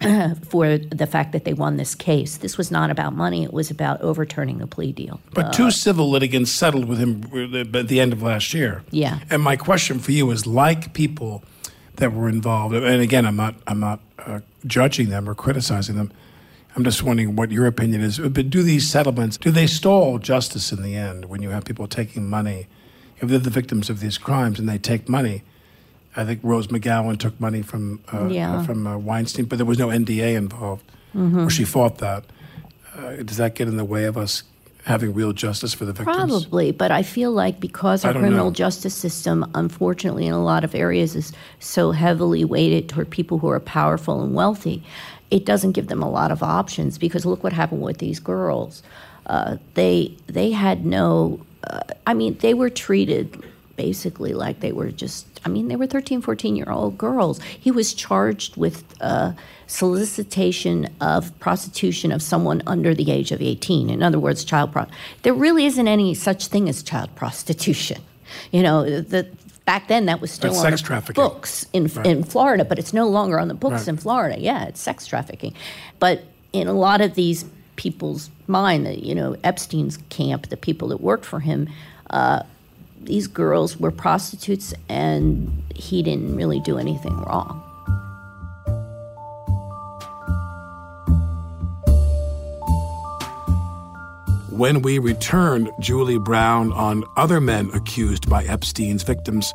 [0.49, 2.39] for the fact that they won this case.
[2.39, 5.21] This was not about money, it was about overturning the plea deal.
[5.35, 7.25] But uh, two civil litigants settled with him
[7.75, 8.83] at the end of last year.
[8.91, 9.19] Yeah.
[9.29, 11.45] And my question for you is like people
[12.01, 16.13] that were involved, and again, I'm not, I'm not uh, judging them or criticizing them.
[16.77, 18.19] I'm just wondering what your opinion is.
[18.19, 21.87] But do these settlements, do they stall justice in the end when you have people
[21.87, 22.67] taking money?
[23.19, 25.43] If they're the victims of these crimes and they take money,
[26.17, 28.65] I think Rose McGowan took money from uh, yeah.
[28.65, 30.85] from uh, Weinstein, but there was no NDA involved,
[31.15, 31.41] mm-hmm.
[31.41, 32.25] or she fought that.
[32.97, 34.43] Uh, does that get in the way of us
[34.85, 36.17] having real justice for the victims?
[36.17, 38.51] Probably, but I feel like because our criminal know.
[38.51, 43.49] justice system, unfortunately, in a lot of areas, is so heavily weighted toward people who
[43.49, 44.83] are powerful and wealthy,
[45.31, 46.99] it doesn't give them a lot of options.
[46.99, 48.83] Because look what happened with these girls;
[49.27, 51.41] uh, they they had no.
[51.65, 53.45] Uh, I mean, they were treated
[53.77, 57.71] basically like they were just i mean they were 13 14 year old girls he
[57.71, 59.33] was charged with uh,
[59.67, 64.87] solicitation of prostitution of someone under the age of 18 in other words child pro
[65.23, 68.01] there really isn't any such thing as child prostitution
[68.53, 69.27] you know the
[69.67, 71.23] back then that was still That's on sex the trafficking.
[71.25, 72.07] books in, Right.
[72.07, 73.89] in florida but it's no longer on the books Right.
[73.89, 75.55] in florida yeah it's sex trafficking
[75.99, 76.23] but
[76.53, 77.45] in a lot of these
[77.77, 81.69] people's mind that you know epstein's camp the people that worked for him
[82.11, 82.43] uh,
[83.01, 87.63] these girls were prostitutes and he didn't really do anything wrong.
[94.61, 99.55] When we return, Julie Brown on other men accused by Epstein's victims.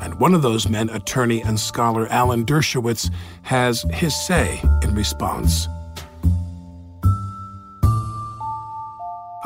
[0.00, 3.10] And one of those men, attorney and scholar Alan Dershowitz,
[3.42, 5.68] has his say in response.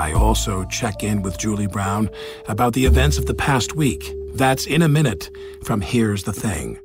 [0.00, 2.08] I also check in with Julie Brown
[2.48, 4.14] about the events of the past week.
[4.32, 5.28] That's in a minute
[5.62, 6.78] from Here's the Thing.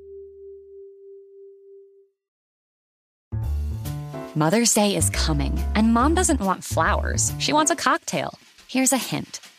[4.35, 7.31] Mother's Day is coming, and mom doesn't want flowers.
[7.39, 8.37] She wants a cocktail.
[8.67, 9.39] Here's a hint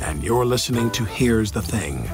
[0.00, 2.08] and you're listening to Here's the Thing.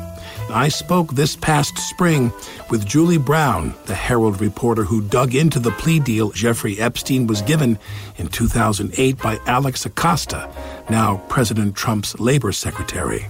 [0.50, 2.32] I spoke this past spring
[2.68, 7.42] with Julie Brown, the Herald reporter who dug into the plea deal Jeffrey Epstein was
[7.42, 7.78] given
[8.18, 10.50] in 2008 by Alex Acosta,
[10.90, 13.26] now President Trump's labor secretary.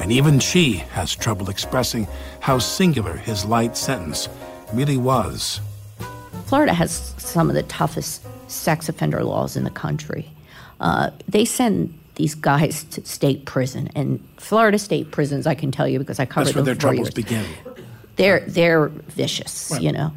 [0.00, 2.08] And even she has trouble expressing
[2.40, 4.28] how singular his light sentence
[4.72, 5.60] really was.
[6.46, 10.30] Florida has some of the toughest sex offender laws in the country.
[10.80, 13.88] Uh, they send these guys to state prison.
[13.94, 17.08] And Florida state prisons, I can tell you because I covered That's where their troubles
[17.08, 17.14] years.
[17.14, 17.44] begin.
[18.16, 19.82] They're they're vicious, Right.
[19.82, 20.12] you know.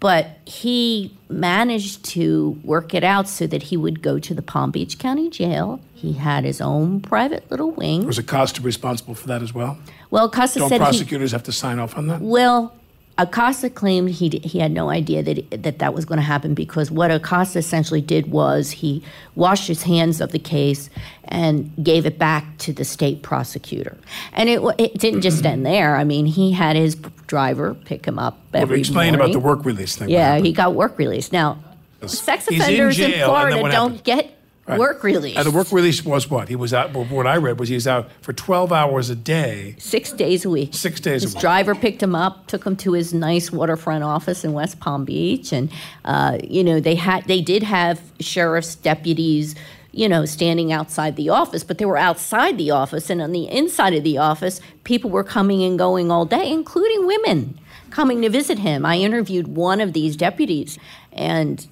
[0.00, 4.72] But he managed to work it out so that he would go to the Palm
[4.72, 5.80] Beach County Jail.
[5.94, 8.04] He had his own private little wing.
[8.04, 9.78] Was Acosta responsible for that as well?
[10.10, 12.20] Well, Acosta Don't said he, prosecutors have to sign off on that?
[12.20, 12.74] well,
[13.18, 16.54] Acosta claimed he d- he had no idea that that, that was going to happen
[16.54, 19.02] because what Acosta essentially did was he
[19.34, 20.88] washed his hands of the case
[21.24, 23.98] and gave it back to the state prosecutor.
[24.32, 25.46] And it it didn't just mm-hmm.
[25.48, 25.96] end there.
[25.96, 26.94] I mean, he had his
[27.26, 30.08] driver pick him up Well, every explain about the work release thing.
[30.08, 31.32] Yeah, he got work release.
[31.32, 31.58] Now,
[32.06, 34.78] sex in offenders in, and Florida don't get Right.
[34.78, 35.36] work release.
[35.36, 36.48] And the work release was what?
[36.48, 39.74] He was out, what I read was he was out for 12 hours a day.
[39.78, 40.72] Six days a week.
[40.72, 41.40] Six days a His week.
[41.40, 45.52] driver picked him up, took him to his nice waterfront office in West Palm Beach,
[45.52, 45.68] and
[46.04, 49.56] uh, you know they had they did have sheriff's deputies,
[49.90, 53.48] you know, standing outside the office, but they were outside the office, and on the
[53.48, 57.58] inside of the office, people were coming and going all day, including women
[57.90, 58.86] coming to visit him.
[58.86, 60.78] I interviewed one of these deputies,
[61.12, 61.66] and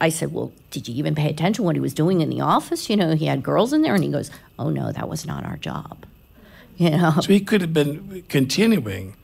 [0.00, 2.88] I said, "Well, did you even pay attention what he was doing in the office?
[2.90, 5.44] You know, he had girls in there." And he goes, "Oh no, that was not
[5.44, 6.06] our job."
[6.76, 7.12] You know.
[7.20, 9.14] So he could have been continuing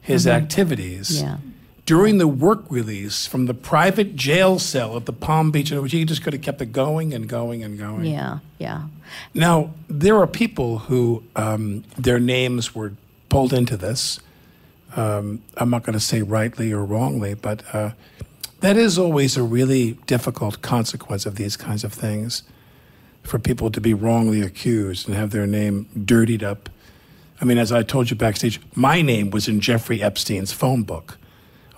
[0.00, 1.26] his activities Mm-hmm.
[1.26, 1.36] Yeah.
[1.84, 5.92] during the work release from the private jail cell at the Palm Beach, in which
[5.92, 8.06] he just could have kept it going and going and going.
[8.06, 8.86] Yeah, yeah.
[9.34, 12.92] Now, there are people who um, their names were
[13.28, 14.18] pulled into this.
[14.96, 17.90] Um, I'm not going to say rightly or wrongly, but uh,
[18.60, 22.42] that is always a really difficult consequence of these kinds of things
[23.22, 26.68] for people to be wrongly accused and have their name dirtied up.
[27.40, 31.18] I mean, as I told you backstage, my name was in Jeffrey Epstein's phone book,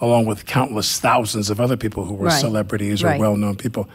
[0.01, 2.41] along with countless thousands of other people who were Right.
[2.41, 3.21] celebrities or Right.
[3.21, 3.89] well known people.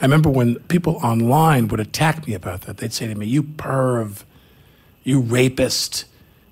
[0.00, 3.42] I remember when people online would attack me about that, they'd say to me, You
[3.42, 4.24] perv,
[5.02, 6.06] you rapist.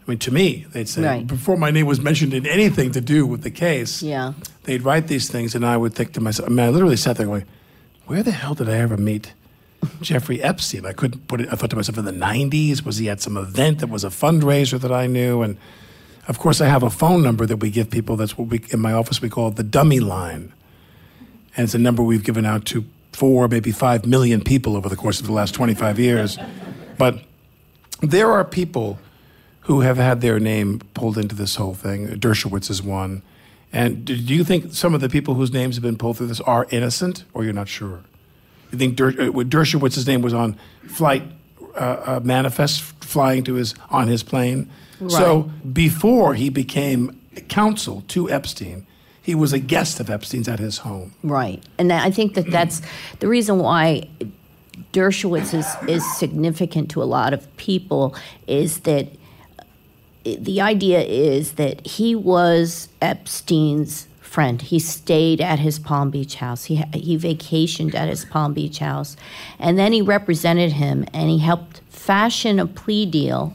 [0.06, 1.26] I mean, to me, they'd say, Right.
[1.26, 4.32] before my name was mentioned in anything to do with the case, Yeah.
[4.64, 7.16] they'd write these things, and I would think to myself, I mean, I literally sat
[7.16, 7.44] there going,
[8.06, 9.32] Where the hell did I ever meet
[10.00, 10.84] Jeffrey Epstein?
[10.86, 12.84] I couldn't put it, I thought to myself, in the 90s?
[12.84, 15.42] Was he at some event that was a fundraiser that I knew?
[15.42, 15.56] And
[16.28, 18.16] of course, I have a phone number that we give people.
[18.16, 20.52] That's what we, in my office, we call the dummy line.
[21.56, 24.96] And it's a number we've given out to four, maybe five million people over the
[24.96, 26.38] course of the last 25 years.
[26.98, 27.20] But
[28.00, 28.98] there are people
[29.62, 32.08] who have had their name pulled into this whole thing.
[32.08, 33.22] Dershowitz is one.
[33.72, 36.40] And do you think some of the people whose names have been pulled through this
[36.40, 38.00] are innocent, or you're not sure?
[38.70, 41.22] You think Der, uh, Dershowitz's name was on flight
[41.74, 44.70] uh, uh, manifest flying to his on his plane?
[45.08, 48.86] So before he became counsel to Epstein,
[49.20, 51.14] he was a guest of Epstein's at his home.
[51.24, 51.62] Right.
[51.78, 52.82] And I think that that's
[53.18, 54.08] the reason why
[54.92, 58.14] Dershowitz is, is significant to a lot of people
[58.46, 59.08] is that
[60.24, 64.62] the idea is that he was Epstein's friend.
[64.62, 66.64] He stayed at his Palm Beach house.
[66.64, 69.16] He he vacationed at his Palm Beach house,
[69.58, 73.54] and then he represented him and he helped fashion a plea deal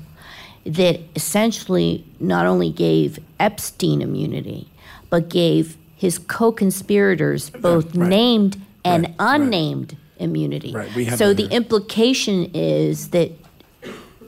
[0.65, 4.69] that essentially not only gave Epstein immunity,
[5.09, 8.09] but gave his co-conspirators both right.
[8.09, 10.73] named and Right, unnamed immunity.
[10.73, 13.31] Right, we so the implication is that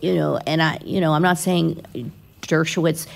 [0.01, 1.83] you know, and I, you know, I'm not saying
[2.49, 3.07] Dershowitz,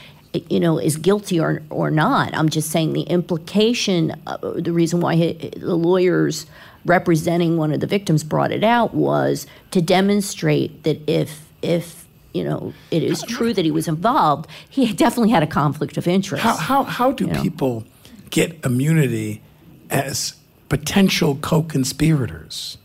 [0.50, 2.34] you know, is guilty or or not.
[2.36, 6.46] I'm just saying the implication, uh, the reason why he, the lawyers
[6.86, 12.44] representing one of the victims brought it out was to demonstrate that if if you
[12.44, 16.44] know it is true that he was involved, he definitely had a conflict of interest.
[16.44, 17.42] How how how do You know.
[17.42, 17.84] people
[18.30, 19.42] get immunity
[19.90, 20.36] as
[20.70, 22.78] potential co-conspirators?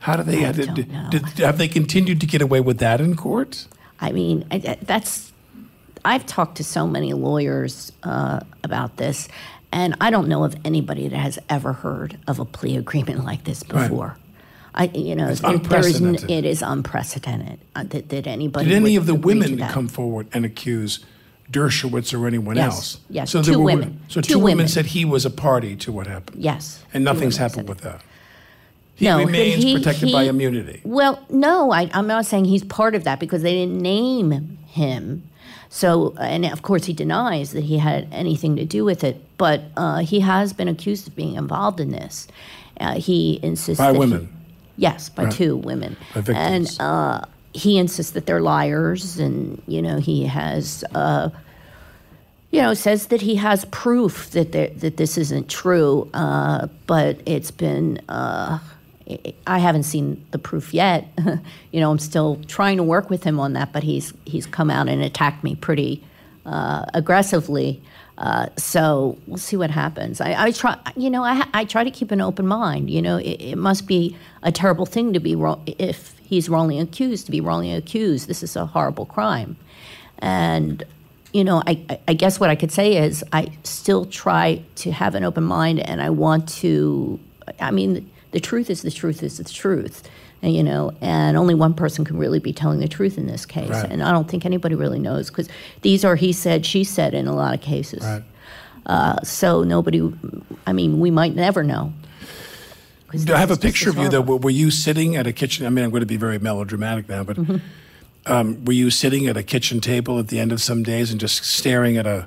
[0.00, 0.74] How do they I did-
[1.10, 3.66] did- have they continued to get away with that in court?
[4.00, 4.44] I mean,
[4.82, 5.25] that's.
[6.06, 9.28] I've talked to so many lawyers uh, about this,
[9.72, 13.42] and I don't know of anybody that has ever heard of a plea agreement like
[13.44, 13.88] this Right.
[13.88, 14.16] before.
[14.74, 16.30] I, you know, It's there- there is n- unprecedented.
[16.30, 18.68] it is unprecedented uh, that, that anybody.
[18.68, 21.00] Did any of the women come forward and accuse
[21.50, 23.00] Dershowitz or anyone Yes, else?
[23.10, 24.00] yes, So two there were, women.
[24.08, 24.68] So Two two, women women.
[24.68, 26.42] said he was a party to what happened.
[26.42, 28.00] Yes, And nothing's happened with that.
[28.96, 30.80] He No, remains he- protected by he- immunity.
[30.84, 35.22] Well, no, I, I'm not saying he's part of that because they didn't name him.
[35.76, 39.20] So, and of course, he denies that he had anything to do with it.
[39.36, 42.28] But uh, he has been accused of being involved in this.
[42.80, 44.28] Uh, he insists By that he- women.
[44.78, 45.32] yes, by Right.
[45.34, 45.96] two women.
[46.14, 46.78] By victims.
[46.78, 47.20] And uh,
[47.52, 50.82] he insists that they're liars, and you know he has.
[50.94, 51.28] Uh,
[52.52, 57.50] you know, says that he has proof that that this isn't true, uh, but it's
[57.50, 58.00] been.
[59.46, 61.08] I- haven't seen the proof yet.
[61.72, 64.70] you know, I'm still trying to work with him on that, but he's he's come
[64.70, 66.02] out and attacked me pretty
[66.44, 67.80] uh, aggressively.
[68.18, 70.22] Uh, so we'll see what happens.
[70.22, 72.88] I, I try, you know, I, I try to keep an open mind.
[72.88, 76.78] You know, it, it must be a terrible thing to be wrong if he's wrongly
[76.78, 77.26] accused.
[77.26, 79.56] To be wrongly accused, this is a horrible crime,
[80.20, 80.82] and
[81.32, 85.14] you know, I- I guess what I could say is I still try to have
[85.14, 87.20] an open mind and I want to,
[87.60, 90.02] I mean, the truth is the truth is the truth.
[90.42, 93.46] And, you know, and only one person can really be telling the truth in this
[93.46, 93.70] case.
[93.70, 93.90] Right.
[93.90, 95.48] And I don't think anybody really knows because
[95.80, 98.04] these are he said, she said in a lot of cases.
[98.04, 98.22] Right.
[98.84, 100.02] Uh, so nobody,
[100.66, 101.94] I mean, we might never know.
[103.08, 104.20] 'Cause I have a this is just picture of you, though.
[104.20, 105.64] Were were you sitting at a kitchen?
[105.64, 107.56] I mean, I'm going to be very melodramatic now, but Mm-hmm.
[108.32, 111.18] um, were you sitting at a kitchen table at the end of some days and
[111.18, 112.26] just staring at a,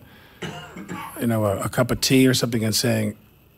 [1.22, 3.16] you know, a, a cup of tea or something and saying,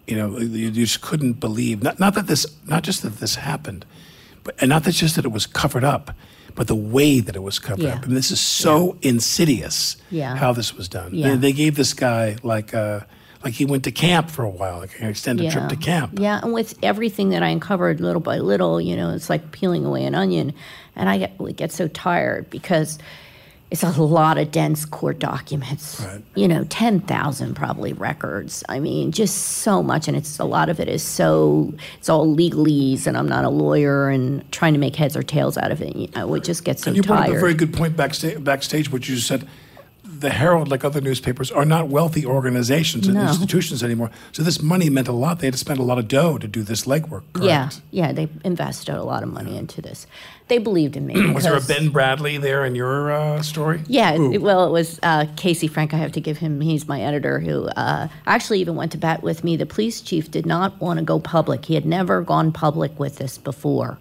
[0.08, 3.86] you know, you, just couldn't believe not not that this, not just that this happened,
[4.43, 6.16] but and not that just that it was covered up,
[6.56, 7.95] but the way that it was covered Yeah.
[7.95, 8.06] up.
[8.06, 9.97] And this is so insidious.
[10.10, 10.36] Yeah.
[10.36, 11.14] How this was done.
[11.14, 11.32] Yeah.
[11.32, 12.74] They, they gave this guy like.
[12.74, 13.02] Uh,
[13.43, 16.20] like he went to camp for a while, like an extended trip to camp.
[16.20, 19.84] Yeah, and with everything that I uncovered little by little, you know, it's like peeling
[19.84, 20.54] away an onion.
[20.95, 22.99] And I get, get so tired because
[23.72, 26.01] it's a lot of dense court documents.
[26.01, 26.22] Right.
[26.36, 28.65] You know, 10,000 probably records.
[28.67, 30.09] I mean, just so much.
[30.09, 33.49] And it's a lot of it is so, it's all legalese, and I'm not a
[33.49, 36.15] lawyer and trying to make heads or tails out of it.
[36.17, 38.91] I would just get so And you brought up a very good point backstage, backstage
[38.91, 39.47] which you said
[40.22, 43.28] the Herald, like other newspapers, are not wealthy organizations and No.
[43.28, 44.09] institutions anymore.
[44.32, 45.39] So this money meant a lot.
[45.39, 47.24] They had to spend a lot of dough to do this legwork.
[47.41, 47.82] yeah, correct?
[47.91, 50.07] yeah, they invested a lot of money into this.
[50.47, 51.32] They believed in me.
[51.34, 53.82] Was there a Ben Bradlee there in your uh, story?
[53.88, 55.93] Yeah, it- well, it was uh, Casey Frank.
[55.93, 59.24] I have to give him, he's my editor, who uh, actually even went to bat
[59.24, 59.55] with me.
[59.55, 61.65] The police chief did not want to go public.
[61.65, 63.97] He had never gone public with this before.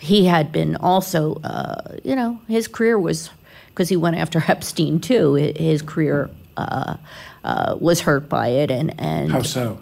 [0.00, 3.30] He had been also, uh, you know, his career was,
[3.78, 6.96] because he went after Epstein too, his career uh,
[7.44, 8.72] uh, was hurt by it.
[8.72, 9.78] And, and How so?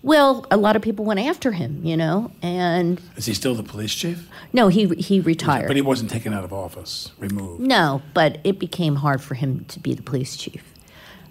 [0.00, 3.64] well, a lot of people went after him, you know, and Is he still the
[3.64, 4.28] police chief?
[4.52, 5.66] no, he, he retired.
[5.66, 7.62] But he wasn't taken out of office, removed.
[7.62, 10.62] No, but it became hard for him to be the police chief,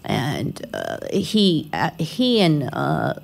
[0.04, 3.14] and uh, he uh, he and uh,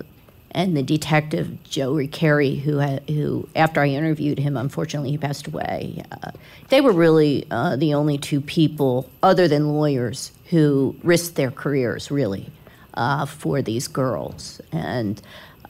[0.52, 2.80] and the detective Joe Recarey, who
[3.12, 6.02] who after I interviewed him, unfortunately he passed away.
[6.10, 6.32] Uh,
[6.68, 12.10] they were really uh, the only two people, other than lawyers, who risked their careers
[12.10, 12.50] really
[12.94, 15.20] uh, for these girls, and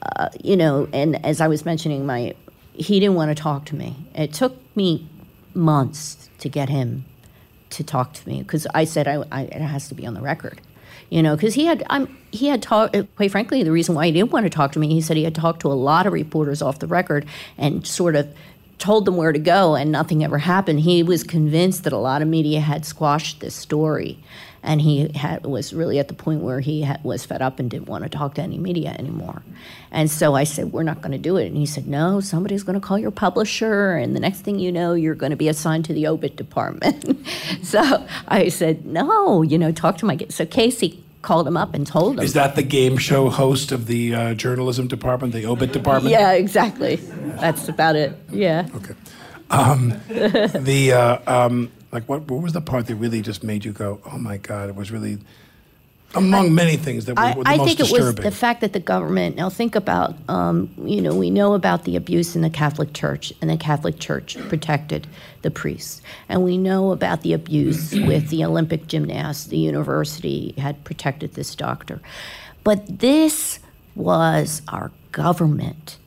[0.01, 2.35] uh, you know, and as I was mentioning, my
[2.73, 3.95] he didn't want to talk to me.
[4.15, 5.07] It took me
[5.53, 7.05] months to get him
[7.71, 10.21] to talk to me because I said I, I, it has to be on the
[10.21, 10.61] record,
[11.09, 12.95] you know, because he had I'm he had talked.
[12.95, 15.17] Uh, quite frankly, the reason why he didn't want to talk to me, he said
[15.17, 17.25] he had talked to a lot of reporters off the record
[17.57, 18.27] and sort of
[18.77, 20.79] told them where to go, and nothing ever happened.
[20.81, 24.19] He was convinced that a lot of media had squashed this story,
[24.63, 27.69] and he had, was really at the point where he had, was fed up and
[27.69, 29.41] didn't want to talk to any media anymore.
[29.91, 32.63] And so I said, "We're not going to do it." And he said, "No, somebody's
[32.63, 35.47] going to call your publisher, and the next thing you know, you're going to be
[35.47, 37.25] assigned to the obit department."
[37.63, 41.85] so I said, "No, you know, talk to my." So Casey called him up and
[41.85, 42.23] told him.
[42.23, 46.11] Is that the game show host of the uh, journalism department, the obit department?
[46.11, 46.95] Yeah, exactly.
[46.95, 48.17] That's about it.
[48.29, 48.67] Yeah.
[48.75, 48.93] Okay.
[49.49, 53.71] Um, the uh, um, Like, what, what was the part that really just made you
[53.71, 55.17] go, oh my God, it was really,
[56.15, 58.61] among many things that were, I, were the I most think it was the fact
[58.61, 59.35] that the government.
[59.35, 63.33] Now think about, um, you know, we know about the abuse in the Catholic Church,
[63.41, 65.07] and the Catholic Church protected
[65.41, 69.47] the priests, and we know about the abuse with the Olympic gymnasts.
[69.47, 72.01] The university had protected this doctor,
[72.63, 73.59] but this
[73.95, 75.97] was our government.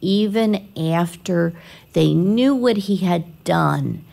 [0.00, 1.52] Even after
[1.92, 4.04] they knew what he had done,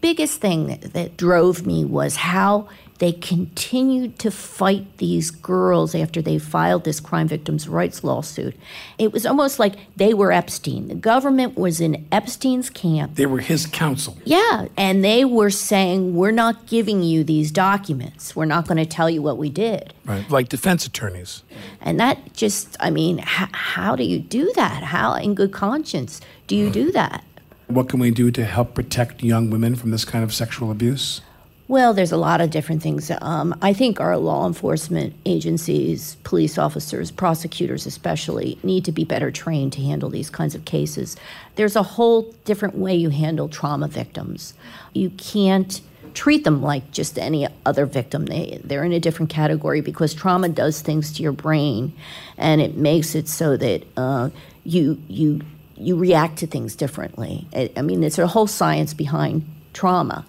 [0.00, 2.68] biggest thing that, that drove me was how
[2.98, 8.56] they continued to fight these girls after they filed this crime victims' rights lawsuit.
[8.96, 10.88] It was almost like they were Epstein.
[10.88, 13.16] The government was in Epstein's camp.
[13.16, 14.16] they were his counsel.
[14.24, 18.34] Yeah, and they were saying, We're not giving you these documents.
[18.34, 19.92] We're not going to tell you what we did.
[20.06, 20.28] Right.
[20.30, 21.42] Like defense attorneys.
[21.82, 24.84] And that just, I mean, h- how do you do that?
[24.84, 27.24] How, in good conscience, do you do that?
[27.68, 31.20] What can we do to help protect young women from this kind of sexual abuse?
[31.68, 33.10] Well, there's a lot of different things.
[33.20, 39.32] Um, I think our law enforcement agencies, police officers, prosecutors especially, need to be better
[39.32, 41.16] trained to handle these kinds of cases.
[41.56, 44.54] There's a whole different way you handle trauma victims.
[44.92, 45.80] You can't
[46.14, 48.26] treat them like just any other victim.
[48.26, 51.92] They, they're in a different category because trauma does things to your brain
[52.38, 54.30] and it makes it so that uh,
[54.62, 55.40] you, you,
[55.76, 57.46] you react to things differently.
[57.76, 60.24] I, mean, there's a whole science behind trauma.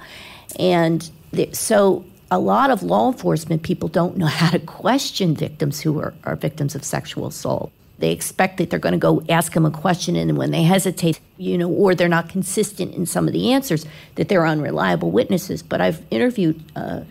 [0.59, 5.81] And the, so a lot of law enforcement people don't know how to question victims
[5.81, 7.71] who are, are victims of sexual assault.
[7.99, 11.19] They expect that they're going to go ask them a question, and when they hesitate,
[11.37, 15.63] you know, or they're not consistent in some of the answers, that they're unreliable witnesses.
[15.63, 17.01] But I've interviewed uh,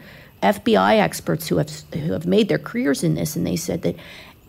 [0.45, 3.97] FBI experts who have who have made their careers in this, and they said that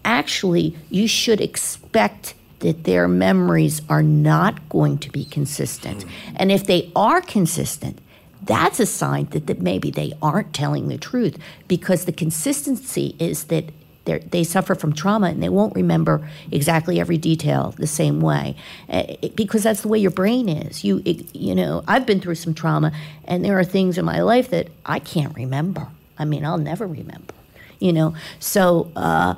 [0.05, 6.05] actually you should expect that their memories are not going to be consistent,
[6.35, 7.99] and if they are consistent,
[8.43, 11.37] that's a sign that, that maybe they aren't telling the truth
[11.67, 13.65] because the consistency is that
[14.05, 18.55] they're- suffer from trauma and they won't remember exactly every detail the same way.
[18.89, 20.83] Uh, it- because that's the way your brain is.
[20.85, 22.93] You it- you know i've been through some trauma
[23.25, 25.87] and there are things in my life that i can't remember.
[26.17, 27.33] I mean i'll never remember
[27.79, 28.13] you know?
[28.39, 29.35] So uh,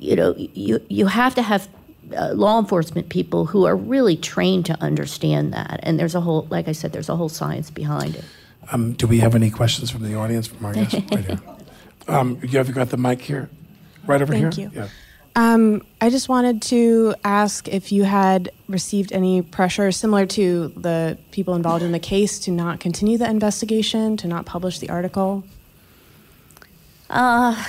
[0.00, 1.68] you know you you have to have
[2.16, 6.46] uh, law enforcement people who are really trained to understand that and there's a whole
[6.50, 8.24] like i said there's a whole science behind it
[8.70, 10.94] Um, do we have any questions from the audience from our guests?
[11.10, 11.40] Right here.
[12.06, 13.48] Um, you have you got the mic here?
[14.06, 14.68] Right over Thank here?
[14.70, 14.80] Thank you.
[14.82, 14.88] Yeah.
[15.36, 21.16] Um, I just wanted to ask if you had received any pressure similar to the
[21.30, 25.44] people involved in the case to not continue the investigation, to not publish the article.
[27.08, 27.62] Uh,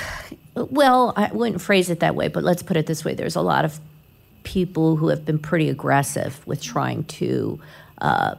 [0.56, 3.42] well, I wouldn't phrase it that way, but let's put it this way: there's a
[3.42, 3.80] lot of
[4.50, 7.60] people who have been pretty aggressive with trying to
[8.02, 8.34] uh,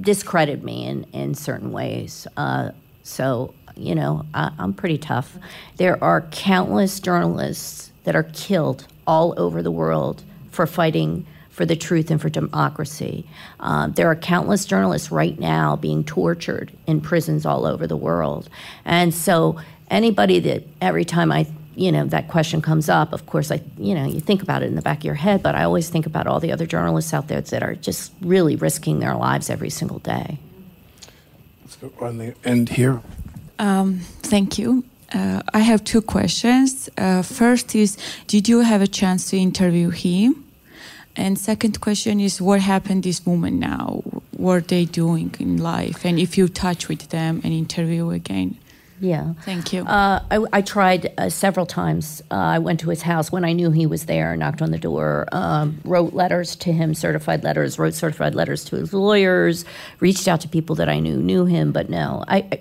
[0.00, 2.28] discredit me in in certain ways.
[2.36, 2.70] Uh,
[3.02, 5.36] so you know, I, I'm pretty tough.
[5.76, 11.74] There are countless journalists that are killed all over the world for fighting for the
[11.74, 13.26] truth and for democracy.
[13.58, 18.48] Um, there are countless journalists right now being tortured in prisons all over the world.
[18.84, 19.58] And so,
[19.90, 23.94] anybody that every time I, you know, that question comes up, of course, I, you
[23.94, 26.06] know, you think about it in the back of your head, but I always think
[26.06, 29.68] about all the other journalists out there that are just really risking their lives every
[29.68, 30.38] single day.
[31.62, 33.02] Let's go on the end here.
[33.58, 34.84] Um, thank you.
[35.12, 36.88] Uh, I have two questions.
[36.96, 40.44] Uh, first is, did you have a chance to interview him?
[41.14, 44.02] And second question is, what happened this woman now?
[44.36, 46.06] What are they doing in life?
[46.06, 48.58] And if you touch with them and interview again?
[49.00, 49.34] Yeah.
[49.42, 49.82] Thank you.
[49.84, 52.22] Uh, I, I tried uh, several times.
[52.30, 54.78] Uh, I went to his house when I knew he was there, knocked on the
[54.78, 59.64] door, um, wrote letters to him, certified letters, wrote certified letters to his lawyers,
[60.00, 62.24] reached out to people that I knew knew him, but no.
[62.26, 62.60] I, I,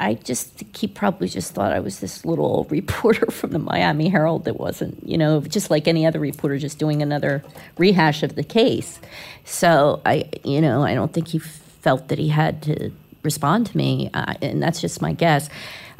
[0.00, 4.08] I just think he probably just thought I was this little reporter from the Miami
[4.08, 7.44] Herald that wasn't, you know, just like any other reporter, just doing another
[7.78, 8.98] rehash of the case.
[9.44, 12.90] So I, you know, I don't think he felt that he had to
[13.24, 15.48] respond to me, uh, and that's just my guess.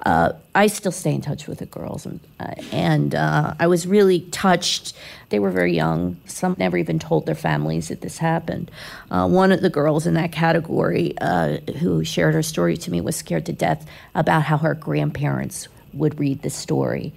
[0.05, 3.87] Uh, I still stay in touch with the girls, and, uh, and uh, I was
[3.87, 4.93] really touched.
[5.31, 6.19] They were very young.
[6.27, 8.71] Some never even told their families that this happened.
[9.11, 13.01] Uh, one of the girls in that category uh, who shared her story to me
[13.01, 17.13] was scared to death about how her grandparents would read the story.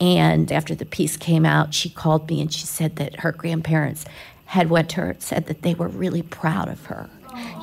[0.00, 4.04] And after the piece came out, she called me and she said that her grandparents
[4.46, 7.08] had went to her and said that they were really proud of her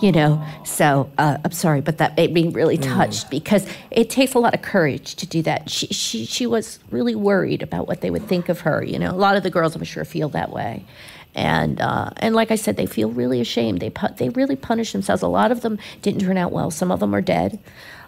[0.02, 4.34] you know so uh, i'm sorry but that made me really touched because it takes
[4.34, 8.02] a lot of courage to do that she, she, she was really worried about what
[8.02, 10.30] they would think of her you know a lot of the girls i'm sure feel
[10.30, 10.86] that way
[11.36, 13.82] And uh, and like I said, they feel really ashamed.
[13.82, 15.22] They pu- they really punish themselves.
[15.22, 16.72] A lot of them didn't turn out well.
[16.72, 17.60] Some of them are dead.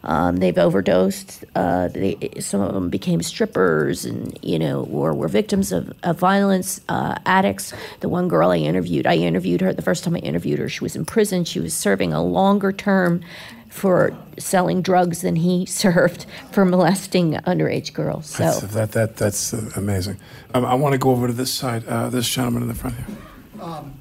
[0.03, 1.45] Um, they've overdosed.
[1.55, 6.17] Uh, they, some of them became strippers, and you know, or were victims of, of
[6.17, 6.81] violence.
[6.89, 7.73] Uh, addicts.
[7.99, 10.69] The one girl I interviewed, I interviewed her the first time I interviewed her.
[10.69, 11.43] She was in prison.
[11.43, 13.21] She was serving a longer term
[13.69, 18.27] for selling drugs than he served for molesting underage girls.
[18.27, 20.17] So That's, that, that, that's uh, amazing.
[20.53, 22.95] Um, I want to go over to this side, uh, this gentleman in the front
[22.97, 23.17] here.
[23.61, 23.99] Um,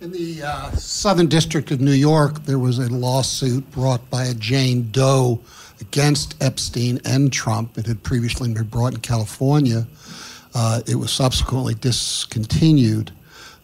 [0.00, 4.34] in the uh, Southern District of New York, there was a lawsuit brought by a
[4.34, 5.40] Jane Doe
[5.80, 7.78] against Epstein and Trump.
[7.78, 9.86] It had previously been brought in California.
[10.54, 13.10] Uh, it was subsequently discontinued.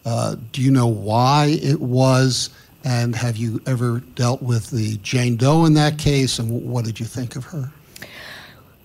[0.05, 2.49] Uh, do you know why it was?
[2.83, 6.39] And have you ever dealt with the Jane Doe in that case?
[6.39, 7.71] And what did you think of her?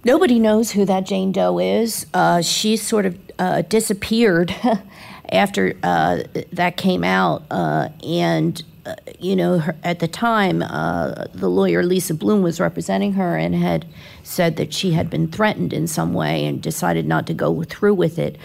[0.05, 2.07] Nobody knows who that Jane Doe is.
[2.14, 4.55] Uh, she sort of uh, disappeared
[5.33, 6.22] after uh,
[6.53, 11.83] that came out, uh, and uh, you know, her, at the time, uh, the lawyer
[11.83, 13.87] Lisa Bloom was representing her and had
[14.22, 17.95] said that she had been threatened in some way and decided not to go through
[17.95, 18.39] with it.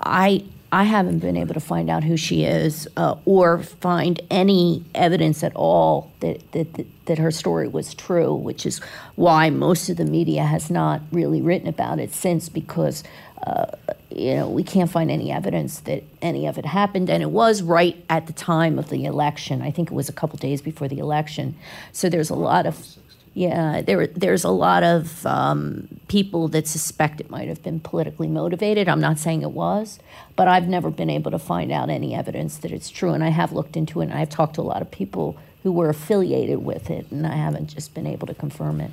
[0.00, 4.84] I I haven't been able to find out who she is uh, or find any
[4.92, 8.80] evidence at all that, that, that her story was true, which is
[9.14, 13.04] why most of the media has not really written about it since because.
[13.46, 13.66] Uh,
[14.10, 17.62] you know, we can't find any evidence that any of it happened, and it was
[17.62, 19.60] right at the time of the election.
[19.60, 21.56] I think it was a couple days before the election.
[21.92, 22.96] So there's a lot of
[23.34, 28.28] yeah, there, there's a lot of um, people that suspect it might have been politically
[28.28, 28.88] motivated.
[28.88, 29.98] I'm not saying it was,
[30.36, 33.12] but I've never been able to find out any evidence that it's true.
[33.12, 35.72] And I have looked into it, and I've talked to a lot of people who
[35.72, 38.92] were affiliated with it, and I haven't just been able to confirm it.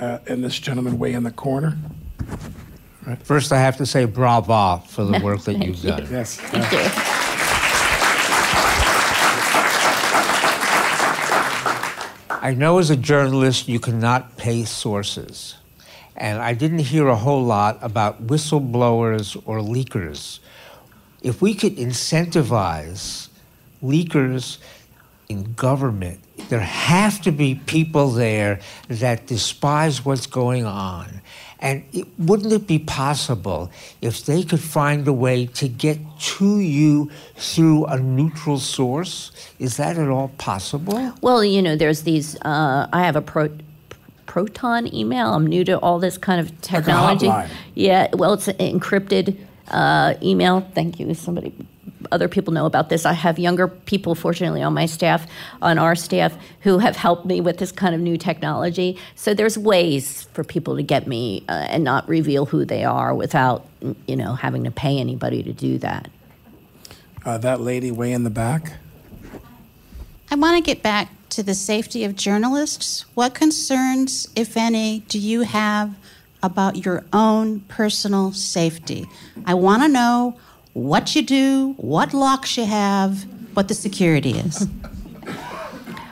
[0.00, 1.76] Uh, and this gentleman way in the corner.
[3.22, 5.90] First, I have to say bravo for the work that you've you.
[5.90, 6.08] done.
[6.10, 6.36] Yes.
[6.36, 7.24] Thank you.
[12.44, 15.56] I know as a journalist you cannot pay sources.
[16.16, 20.40] And I didn't hear a whole lot about whistleblowers or leakers.
[21.22, 23.28] If we could incentivize
[23.82, 24.58] leakers
[25.28, 31.22] in government, there have to be people there that despise what's going on.
[31.64, 33.70] And it, wouldn't it be possible
[34.02, 35.98] if they could find a way to get
[36.36, 39.32] to you through a neutral source?
[39.58, 41.14] Is that at all possible?
[41.22, 42.36] Well, you know, there's these.
[42.42, 43.48] Uh, I have a pro,
[44.26, 45.32] Proton email.
[45.32, 47.28] I'm new to all this kind of technology.
[47.28, 47.48] hotline.
[47.74, 49.34] yeah, well, it's an encrypted
[49.68, 50.60] uh, email.
[50.74, 51.14] Thank you.
[51.14, 51.54] Somebody,
[52.14, 53.04] other people know about this.
[53.04, 55.26] I have younger people, fortunately, on my staff,
[55.60, 58.96] on our staff, who have helped me with this kind of new technology.
[59.16, 63.14] So there's ways for people to get me uh, and not reveal who they are
[63.14, 63.66] without,
[64.06, 66.08] you know, having to pay anybody to do that.
[67.24, 68.74] Uh, that lady way in the back.
[70.30, 73.04] I want to get back to the safety of journalists.
[73.14, 75.94] What concerns, if any, do you have
[76.42, 79.06] about your own personal safety?
[79.46, 80.38] I want to know
[80.74, 83.24] what you do, what locks you have,
[83.56, 84.68] what the security is.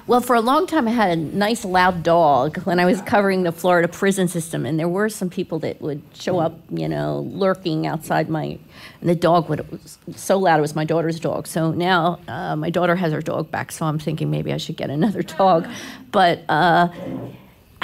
[0.08, 3.44] Well, for a long time, I had a nice loud dog when I was covering
[3.44, 7.20] the Florida prison system, and there were some people that would show up, you know,
[7.30, 8.58] lurking outside my.
[9.00, 10.58] And the dog would was so loud.
[10.58, 11.46] It was my daughter's dog.
[11.46, 13.70] So now uh, my daughter has her dog back.
[13.70, 15.68] So I'm thinking maybe I should get another dog,
[16.10, 16.42] but.
[16.48, 16.88] Uh,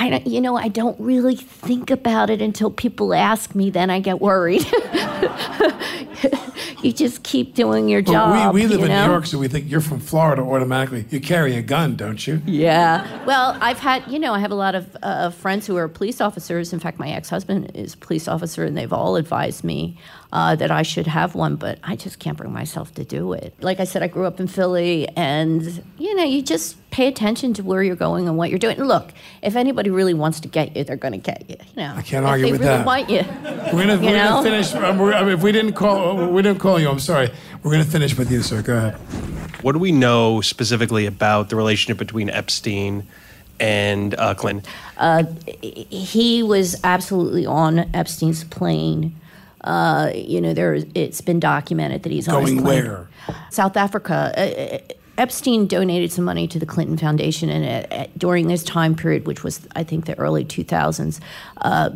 [0.00, 3.68] I you know, I don't really think about it until people ask me.
[3.68, 4.64] Then I get worried.
[6.82, 8.54] you just keep doing your Well, job.
[8.54, 9.06] we, we live you in know?
[9.06, 11.06] New York, so we think you're from Florida automatically.
[11.10, 12.40] You carry a gun, don't you?
[12.46, 13.24] Yeah.
[13.24, 16.20] Well, I've had, you know, I have a lot of uh, friends who are police
[16.20, 16.72] officers.
[16.72, 19.98] In fact, my ex husband is a police officer, and they've all advised me
[20.32, 23.54] uh, that I should have one, but I just can't bring myself to do it.
[23.60, 27.54] Like I said, I grew up in Philly, and, you know, you just pay attention
[27.54, 28.78] to where you're going and what you're doing.
[28.78, 29.10] And look,
[29.42, 31.56] if anybody really wants to get you, they're going to get you.
[31.74, 32.86] You know, I can't if argue they with really that.
[32.86, 33.22] want you.
[33.72, 34.42] We're gonna, You we're know?
[34.42, 34.74] gonna finish.
[34.74, 36.90] Um, we're, I mean, if we didn't call, we didn't call you.
[36.90, 37.30] I'm sorry.
[37.62, 38.60] We're gonna finish with you, sir.
[38.62, 38.94] Go ahead.
[39.62, 43.06] What do we know specifically about the relationship between Epstein
[43.58, 44.70] and uh, Clinton?
[44.96, 45.24] Uh,
[45.62, 49.14] he was absolutely on Epstein's plane.
[49.68, 53.08] Uh, you know, there it's been documented that he's Going where?
[53.50, 54.32] South Africa.
[54.34, 58.94] Uh, Epstein donated some money to the Clinton Foundation, and uh, uh, during this time
[58.94, 61.20] period, which was I think the early 2000s,
[61.58, 61.90] uh,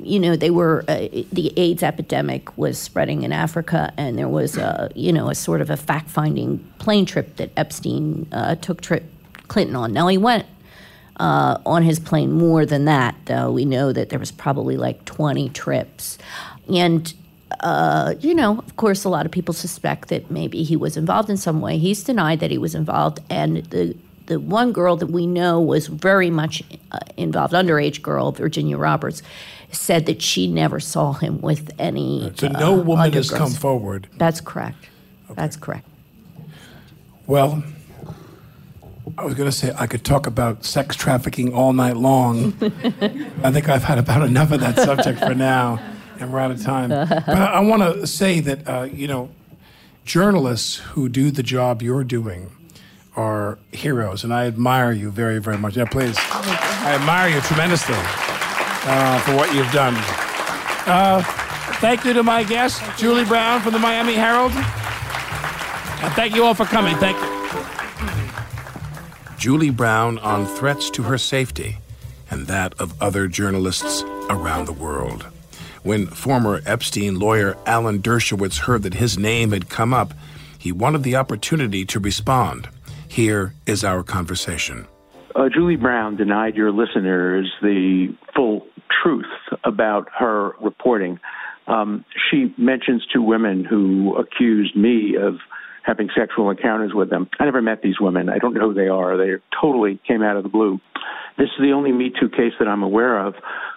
[0.00, 4.56] you know, they were uh, the AIDS epidemic was spreading in Africa, and there was
[4.56, 9.10] a you know a sort of a fact-finding plane trip that Epstein uh, took trip
[9.48, 9.92] Clinton on.
[9.92, 10.46] Now he went
[11.18, 13.50] uh, on his plane more than that, though.
[13.50, 16.18] We know that there was probably like 20 trips.
[16.68, 17.12] And
[17.60, 21.30] uh, you know, of course, a lot of people suspect that maybe he was involved
[21.30, 21.78] in some way.
[21.78, 23.96] He's denied that he was involved, and the
[24.26, 26.62] the one girl that we know was very much
[26.92, 29.22] uh, involved, underage girl, Virginia Roberts,
[29.72, 32.30] said that she never saw him with any.
[32.36, 34.08] So no uh, woman has come forward.
[34.16, 34.90] That's correct.
[35.30, 35.86] That's correct.
[37.26, 37.62] Well,
[39.16, 42.54] I was going to say I could talk about sex trafficking all night long.
[43.42, 45.80] I think I've had about enough of that subject for now,
[46.18, 46.90] and we're out of time.
[46.90, 49.30] But I, I want to say that, uh, you know,
[50.04, 52.50] journalists who do the job you're doing
[53.16, 55.76] are heroes, and I admire you very, very much.
[55.76, 56.16] Yeah, please.
[56.18, 59.94] I admire you tremendously uh, for what you've done.
[60.86, 61.22] Uh,
[61.80, 64.52] thank you to my guest, Julie Brown from the Miami Herald.
[64.52, 66.96] And thank you all for coming.
[66.96, 67.38] Thank you.
[69.36, 71.78] Julie Brown on threats to her safety
[72.30, 75.26] and that of other journalists around the world.
[75.88, 80.12] When former Epstein lawyer Alan Dershowitz heard that his name had come up,
[80.58, 82.68] he wanted the opportunity to respond.
[83.08, 84.86] Here is our conversation.
[85.34, 88.66] Uh, Julie Brown denied your listeners the full
[89.02, 89.24] truth
[89.64, 91.20] about her reporting.
[91.68, 95.36] Um, she mentions two women who accused me of
[95.88, 97.28] having sexual encounters with them.
[97.40, 98.28] I never met these women.
[98.28, 99.16] I don't know who they are.
[99.16, 100.80] They totally came out of the blue.
[101.38, 103.34] This is the only Me Too case that I'm aware of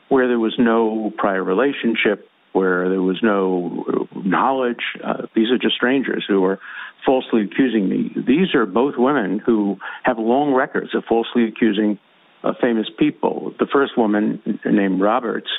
[0.10, 4.84] where there was no prior relationship, where there was no knowledge.
[5.02, 6.60] Uh, these are just strangers who are
[7.06, 8.12] falsely accusing me.
[8.16, 11.98] These are both women who have long records of falsely accusing
[12.44, 13.54] uh, famous people.
[13.58, 15.50] The first woman, named Roberts,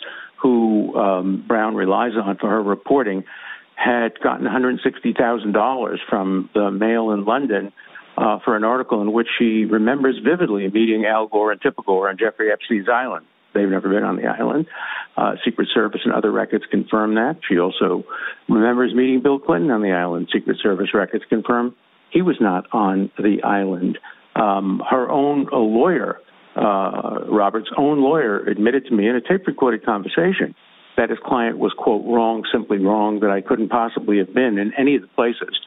[0.43, 3.25] who um, Brown relies on for her reporting,
[3.83, 7.73] had gotten $160,000 from the Mail in London
[8.17, 12.09] uh, for an article in which she remembers vividly meeting Al Gore and Tipper Gore
[12.09, 13.27] on Jeffrey Epstein's island.
[13.55, 14.67] They've never been on the island.
[15.17, 17.39] Uh, Secret Service and other records confirm that.
[17.49, 18.05] She also
[18.49, 20.29] remembers meeting Bill Clinton on the island.
[20.33, 21.75] Secret Service records confirm
[22.11, 23.99] he was not on the island.
[24.37, 26.19] Um, her own lawyer,
[26.57, 30.55] uh, Robert's own lawyer, admitted to me in a tape recorded conversation
[30.97, 34.73] that his client was, quote, wrong, simply wrong, that I couldn't possibly have been in
[34.79, 35.61] any of the places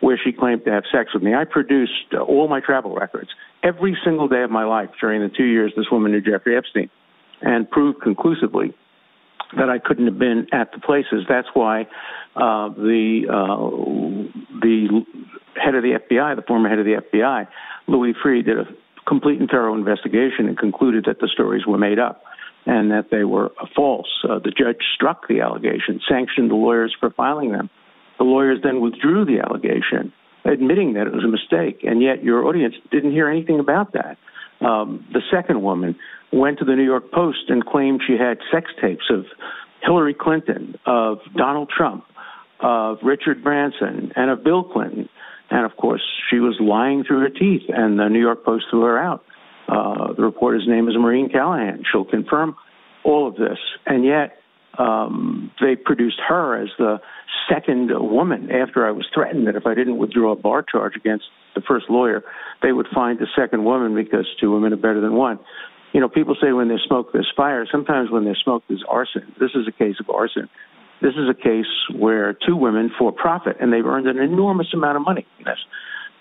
[0.00, 1.34] where she claimed to have sex with me.
[1.34, 3.30] I produced uh, all my travel records
[3.62, 6.88] every single day of my life during the two years this woman knew Jeffrey Epstein
[7.42, 8.74] and proved conclusively
[9.56, 11.24] that I couldn't have been at the places.
[11.28, 11.82] That's why
[12.36, 15.04] uh, the uh, the
[15.62, 17.48] head of the FBI, the former head of the FBI,
[17.88, 18.66] Louis Freeh, did a
[19.06, 22.22] complete and thorough investigation and concluded that the stories were made up
[22.66, 24.08] and that they were false.
[24.28, 27.70] Uh, the judge struck the allegation, sanctioned the lawyers for filing them.
[28.18, 30.12] The lawyers then withdrew the allegation,
[30.44, 34.18] admitting that it was a mistake, and yet your audience didn't hear anything about that.
[34.64, 35.96] Um, the second woman
[36.32, 39.24] went to the New York Post and claimed she had sex tapes of
[39.82, 42.04] Hillary Clinton, of Donald Trump,
[42.60, 45.08] of Richard Branson, and of Bill Clinton.
[45.50, 48.82] And of course, she was lying through her teeth, and the New York Post threw
[48.82, 49.24] her out.
[49.70, 51.84] Uh, the reporter's name is Maureen Callahan.
[51.90, 52.56] She'll confirm
[53.04, 53.58] all of this.
[53.86, 54.38] And yet,
[54.78, 57.00] um, they produced her as the
[57.48, 61.24] second woman after I was threatened that if I didn't withdraw a bar charge against
[61.54, 62.22] the first lawyer,
[62.62, 65.38] they would find the second woman because two women are better than one.
[65.92, 67.66] You know, people say when there's smoke, there's fire.
[67.70, 69.34] Sometimes when there's smoke, there's arson.
[69.40, 70.48] This is a case of arson.
[71.02, 74.96] This is a case where two women, for profit, and they've earned an enormous amount
[74.96, 75.58] of money this,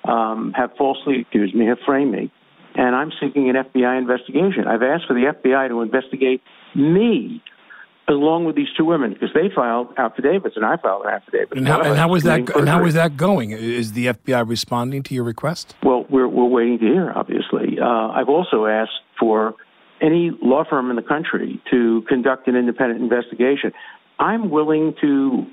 [0.05, 2.31] um, have falsely accused me, have framed me,
[2.75, 4.67] and I'm seeking an FBI investigation.
[4.67, 6.41] I've asked for the FBI to investigate
[6.75, 7.41] me
[8.07, 11.57] along with these two women because they filed affidavits and I filed an affidavit.
[11.57, 12.49] And how, and how is that?
[12.55, 13.51] And how is that going?
[13.51, 15.75] Is the FBI responding to your request?
[15.83, 17.11] Well, we're we're waiting to hear.
[17.11, 19.55] Obviously, uh, I've also asked for
[20.01, 23.73] any law firm in the country to conduct an independent investigation.
[24.17, 25.45] I'm willing to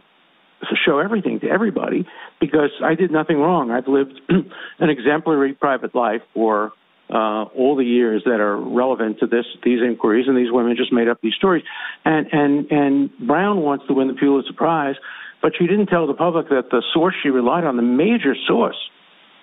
[0.85, 2.07] show everything to everybody
[2.41, 3.71] because I did nothing wrong.
[3.71, 6.73] I've lived an exemplary private life for
[7.11, 10.93] uh, all the years that are relevant to this these inquiries, and these women just
[10.93, 11.65] made up these stories.
[12.05, 14.97] And and and Brown wants to win the Pulitzer Prize,
[15.43, 18.77] but she didn't tell the public that the source she relied on, the major source,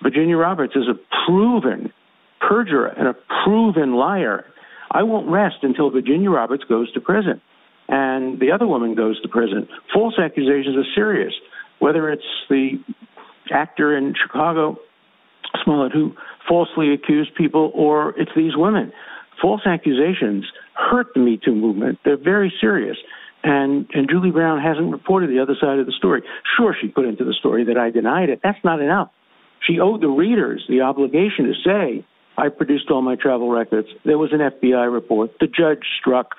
[0.02, 1.92] Virginia Roberts, is a proven
[2.40, 4.44] perjurer and a proven liar.
[4.90, 7.40] I won't rest until Virginia Roberts goes to prison
[7.88, 9.68] and the other woman goes to prison.
[9.92, 11.32] False accusations are serious,
[11.78, 12.80] whether it's the
[13.50, 14.78] actor in Chicago,
[15.62, 16.14] Smollett, who
[16.48, 18.92] falsely accused people, or it's these women.
[19.40, 21.98] False accusations hurt the Me Too movement.
[22.04, 22.96] They're very serious.
[23.42, 26.22] And, and Julie Brown hasn't reported the other side of the story.
[26.56, 28.40] Sure, she put into the story that I denied it.
[28.42, 29.10] That's not enough.
[29.66, 33.88] She owed the readers the obligation to say, I produced all my travel records.
[34.04, 35.32] There was an FBI report.
[35.40, 36.34] The judge struck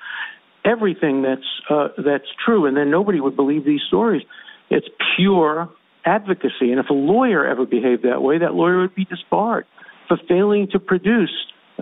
[0.64, 4.22] everything that's uh, that's true, and then nobody would believe these stories.
[4.68, 4.86] It's
[5.16, 5.70] pure
[6.04, 9.64] advocacy, and if a lawyer ever behaved that way, that lawyer would be disbarred
[10.08, 11.32] for failing to produce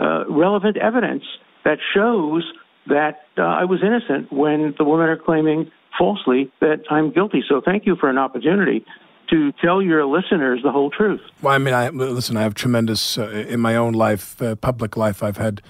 [0.00, 1.24] uh, relevant evidence
[1.64, 2.44] that shows
[2.86, 7.42] that uh, I was innocent when the women are claiming falsely that I'm guilty.
[7.48, 8.84] So thank you for an opportunity
[9.30, 11.20] to tell your listeners the whole truth.
[11.40, 12.36] Well, I mean, I listen.
[12.36, 15.22] I have tremendous uh, in my own life, uh, public life.
[15.22, 15.62] I've had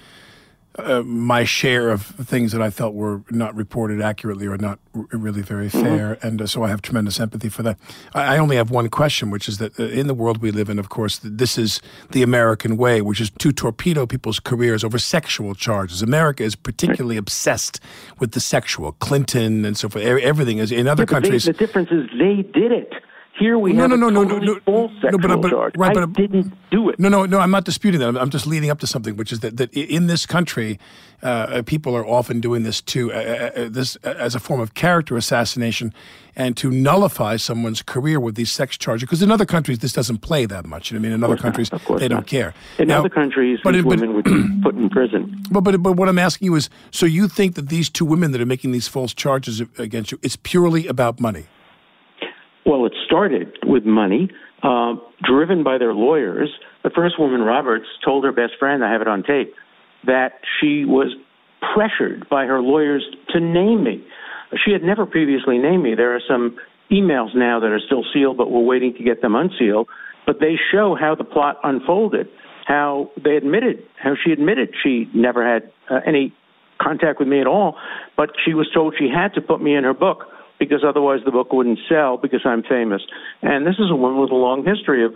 [0.77, 5.05] uh, my share of things that I felt were not reported accurately or not r-
[5.11, 5.81] really very Mm-hmm.
[5.83, 7.77] fair, and uh, so I have tremendous empathy for that.
[8.13, 10.69] I, I only have one question, which is that uh, in the world we live
[10.69, 14.83] in, of course, th- this is the American way, which is to torpedo people's careers
[14.83, 16.01] over sexual charges.
[16.01, 17.79] America is particularly obsessed
[18.19, 18.91] with the sexual.
[18.93, 20.03] Clinton and so forth.
[20.05, 21.45] Everything is in other Yeah, but they- countries.
[21.45, 22.93] the difference is they did it.
[23.37, 25.51] Here we no, have no, no, a no, totally no, no, false no, but, but,
[25.51, 25.73] charge.
[25.77, 26.97] right, I didn't do it.
[26.97, 27.39] No, no, no.
[27.39, 28.07] I'm not disputing that.
[28.07, 30.79] I'm, I'm just leading up to something, which is that, that in this country,
[31.21, 34.61] uh, people are often doing this too, uh, uh, uh, this uh, as a form
[34.61, 35.93] of character assassination,
[36.37, 39.05] and to nullify someone's career with these sex charges.
[39.05, 40.93] Because in other countries, this doesn't play that much.
[40.93, 42.53] I mean, in other countries, they don't care.
[42.79, 45.43] In Now- other countries, but these but- women would be put in prison.
[45.51, 48.31] But, but but what I'm asking you is, so you think that these two women
[48.31, 51.47] that are making these false charges against you, it's purely about money?
[52.65, 54.29] Well, it started with money,
[54.63, 56.49] uh, driven by their lawyers.
[56.83, 59.53] The first woman, Roberts, told her best friend, I have it on tape,
[60.05, 61.15] that she was
[61.75, 64.03] pressured by her lawyers to name me.
[64.65, 65.93] She had never previously named me.
[65.95, 66.57] There are some
[66.91, 69.87] emails now that are still sealed, but we're waiting to get them unsealed.
[70.25, 72.27] But they show how the plot unfolded,
[72.65, 76.33] how they admitted, how she admitted she never had uh, any
[76.81, 77.77] contact with me at all,
[78.17, 80.25] but she was told she had to put me in her book
[80.59, 83.01] because otherwise the book wouldn't sell because I'm famous.
[83.41, 85.15] And this is a woman with a long history of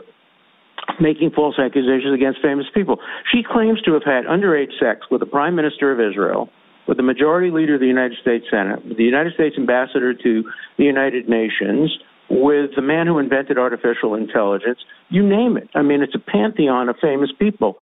[0.99, 2.97] making false accusations against famous people.
[3.31, 6.49] She claims to have had underage sex with the Prime Minister of Israel,
[6.87, 10.43] with the Majority Leader of the United States Senate, with the United States Ambassador to
[10.77, 11.91] the United Nations,
[12.29, 14.79] with the man who invented artificial intelligence.
[15.09, 15.69] You name it.
[15.75, 17.79] I mean, it's a pantheon of famous people.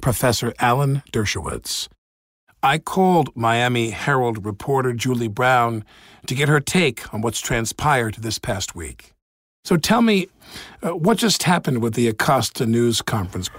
[0.00, 1.88] Professor Alan Dershowitz.
[2.66, 5.84] I called Miami Herald reporter Julie Brown
[6.26, 9.12] to get her take on what's transpired this past week.
[9.62, 10.26] So tell me,
[10.82, 13.50] uh, what just happened with the Acosta News conference?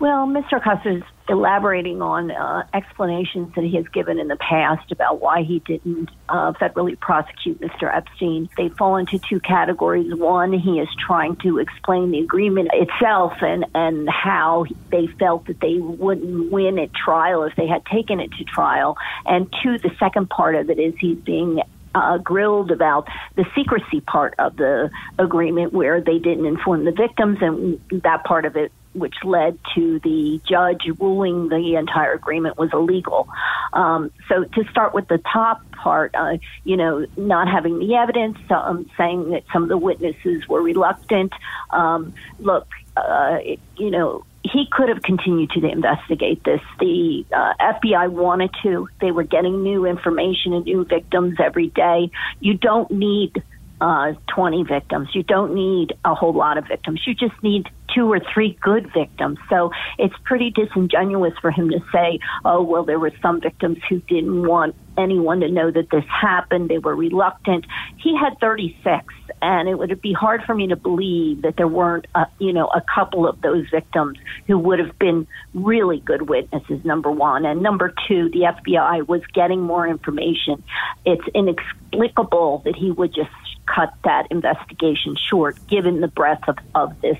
[0.00, 0.56] Well, Mr.
[0.56, 5.42] Acosta is elaborating on uh, explanations that he has given in the past about why
[5.42, 7.94] he didn't uh, federally prosecute Mr.
[7.94, 8.48] Epstein.
[8.56, 10.12] They fall into two categories.
[10.12, 15.60] One, he is trying to explain the agreement itself and, and how they felt that
[15.60, 18.96] they wouldn't win at trial if they had taken it to trial.
[19.24, 21.62] And two, the second part of it is he's being
[21.94, 27.38] uh, grilled about the secrecy part of the agreement where they didn't inform the victims
[27.40, 32.70] and that part of it which led to the judge ruling the entire agreement was
[32.72, 33.28] illegal.
[33.72, 38.38] Um, so to start with the top part, uh, you know, not having the evidence,
[38.50, 41.32] um, saying that some of the witnesses were reluctant.
[41.70, 46.60] Um, look, uh, it, you know, he could have continued to investigate this.
[46.78, 48.88] The uh, FBI wanted to.
[49.00, 52.10] They were getting new information and new victims every day.
[52.40, 53.42] You don't need
[53.80, 55.08] uh, 20 victims.
[55.14, 57.00] You don't need a whole lot of victims.
[57.06, 59.38] You just need two or three good victims.
[59.48, 64.00] So it's pretty disingenuous for him to say, oh, well, there were some victims who
[64.00, 66.68] didn't want anyone to know that this happened.
[66.68, 67.66] They were reluctant.
[67.96, 69.04] He had 36,
[69.40, 72.66] and it would be hard for me to believe that there weren't, a, you know,
[72.66, 77.44] a couple of those victims who would have been really good witnesses, number one.
[77.44, 80.62] And number two, the FBI was getting more information.
[81.04, 83.30] It's inexplicable that he would just
[83.74, 87.18] cut that investigation short, given the breadth of, of this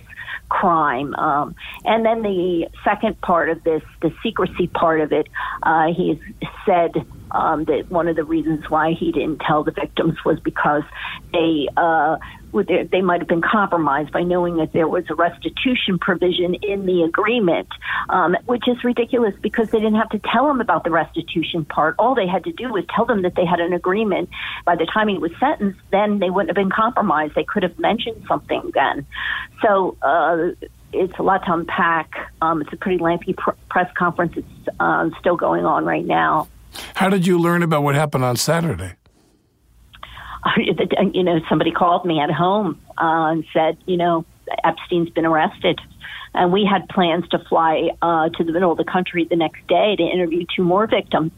[0.49, 1.15] crime.
[1.15, 5.29] Um, and then the second part of this, the secrecy part of it,
[5.63, 6.19] uh, he's
[6.67, 6.91] said
[7.31, 10.83] um, that one of the reasons why he didn't tell the victims was because
[11.33, 12.19] they uh,
[12.53, 17.03] they might have been compromised by knowing that there was a restitution provision in the
[17.03, 17.69] agreement,
[18.09, 21.95] um, which is ridiculous because they didn't have to tell them about the restitution part.
[21.99, 24.29] All they had to do was tell them that they had an agreement.
[24.65, 27.35] By the time he was sentenced, then they wouldn't have been compromised.
[27.35, 29.07] They could have mentioned something then.
[29.63, 29.97] So.
[30.03, 30.51] Uh,
[30.93, 32.33] it's a lot to unpack.
[32.43, 34.33] Um, it's a pretty lengthy pr- press conference.
[34.37, 36.49] It's um, still going on right now.
[36.97, 38.95] How did you learn about what happened on Saturday?
[41.13, 44.25] you know, somebody called me at home uh, and said, you know,
[44.65, 45.81] Epstein's been arrested.
[46.33, 49.67] And we had plans to fly uh, to the middle of the country the next
[49.67, 51.33] day to interview two more victims.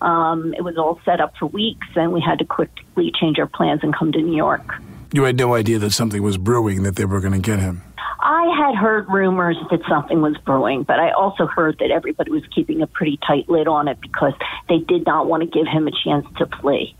[0.00, 3.46] Um, it was all set up for weeks, and we had to quickly change our
[3.46, 4.74] plans and come to New York.
[5.12, 7.82] You had no idea that something was brewing, that they were going to get him.
[8.20, 12.42] I had heard rumors that something was brewing, but I also heard that everybody was
[12.54, 14.32] keeping a pretty tight lid on it because
[14.68, 16.96] they did not want to give him a chance to flee.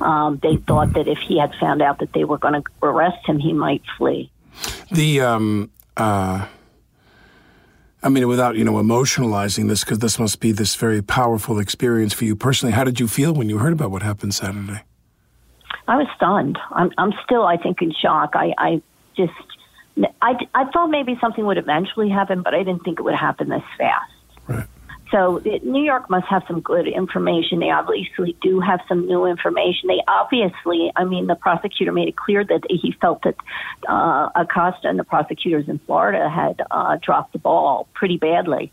[0.00, 3.26] Um, they thought that if he had found out that they were going to arrest
[3.26, 4.30] him, he might flee.
[4.90, 6.46] The um, uh,
[8.02, 12.12] I mean, without you know emotionalizing this, because this must be this very powerful experience
[12.12, 12.72] for you personally.
[12.72, 14.82] How did you feel when you heard about what happened Saturday?
[15.86, 16.58] I was stunned.
[16.70, 18.32] I'm, I'm still, I think, in shock.
[18.34, 18.82] I, I
[19.16, 19.32] just,
[20.20, 23.48] I, I thought maybe something would eventually happen, but I didn't think it would happen
[23.48, 24.12] this fast.
[24.46, 24.66] Right.
[25.10, 27.60] So it, New York must have some good information.
[27.60, 29.88] They obviously do have some new information.
[29.88, 33.36] They obviously, I mean, the prosecutor made it clear that he felt that
[33.88, 38.70] uh, Acosta and the prosecutors in Florida had uh, dropped the ball pretty badly.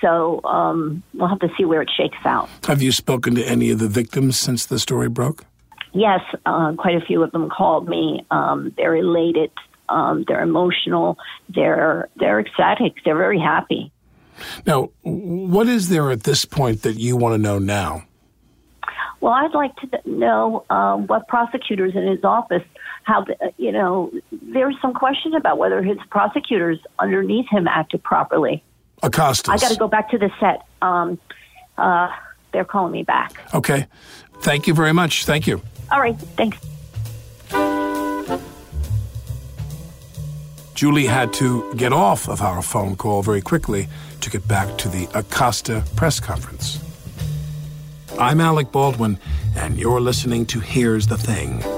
[0.00, 2.48] So um, we'll have to see where it shakes out.
[2.66, 5.44] Have you spoken to any of the victims since the story broke?
[5.92, 8.24] Yes, uh, quite a few of them called me.
[8.30, 9.50] Um, they're elated.
[9.88, 11.18] Um, they're emotional.
[11.48, 12.94] They're they're ecstatic.
[13.04, 13.90] They're very happy.
[14.66, 18.04] Now, what is there at this point that you want to know now?
[19.20, 22.62] Well, I'd like to know um, what prosecutors in his office,
[23.02, 23.26] how
[23.56, 28.62] you know, there's some question about whether his prosecutors underneath him acted properly.
[29.02, 29.50] Acosta.
[29.50, 30.66] I got to go back to the set.
[30.82, 31.18] Um,
[31.76, 32.10] uh,
[32.52, 33.32] they're calling me back.
[33.54, 33.86] Okay.
[34.40, 35.24] Thank you very much.
[35.24, 35.62] Thank you.
[35.90, 36.18] All right.
[36.18, 36.58] Thanks.
[40.74, 43.88] Julie had to get off of our phone call very quickly
[44.20, 46.82] to get back to the Acosta press conference.
[48.18, 49.18] I'm Alec Baldwin,
[49.56, 51.77] and you're listening to Here's the Thing.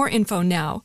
[0.01, 0.79] more info now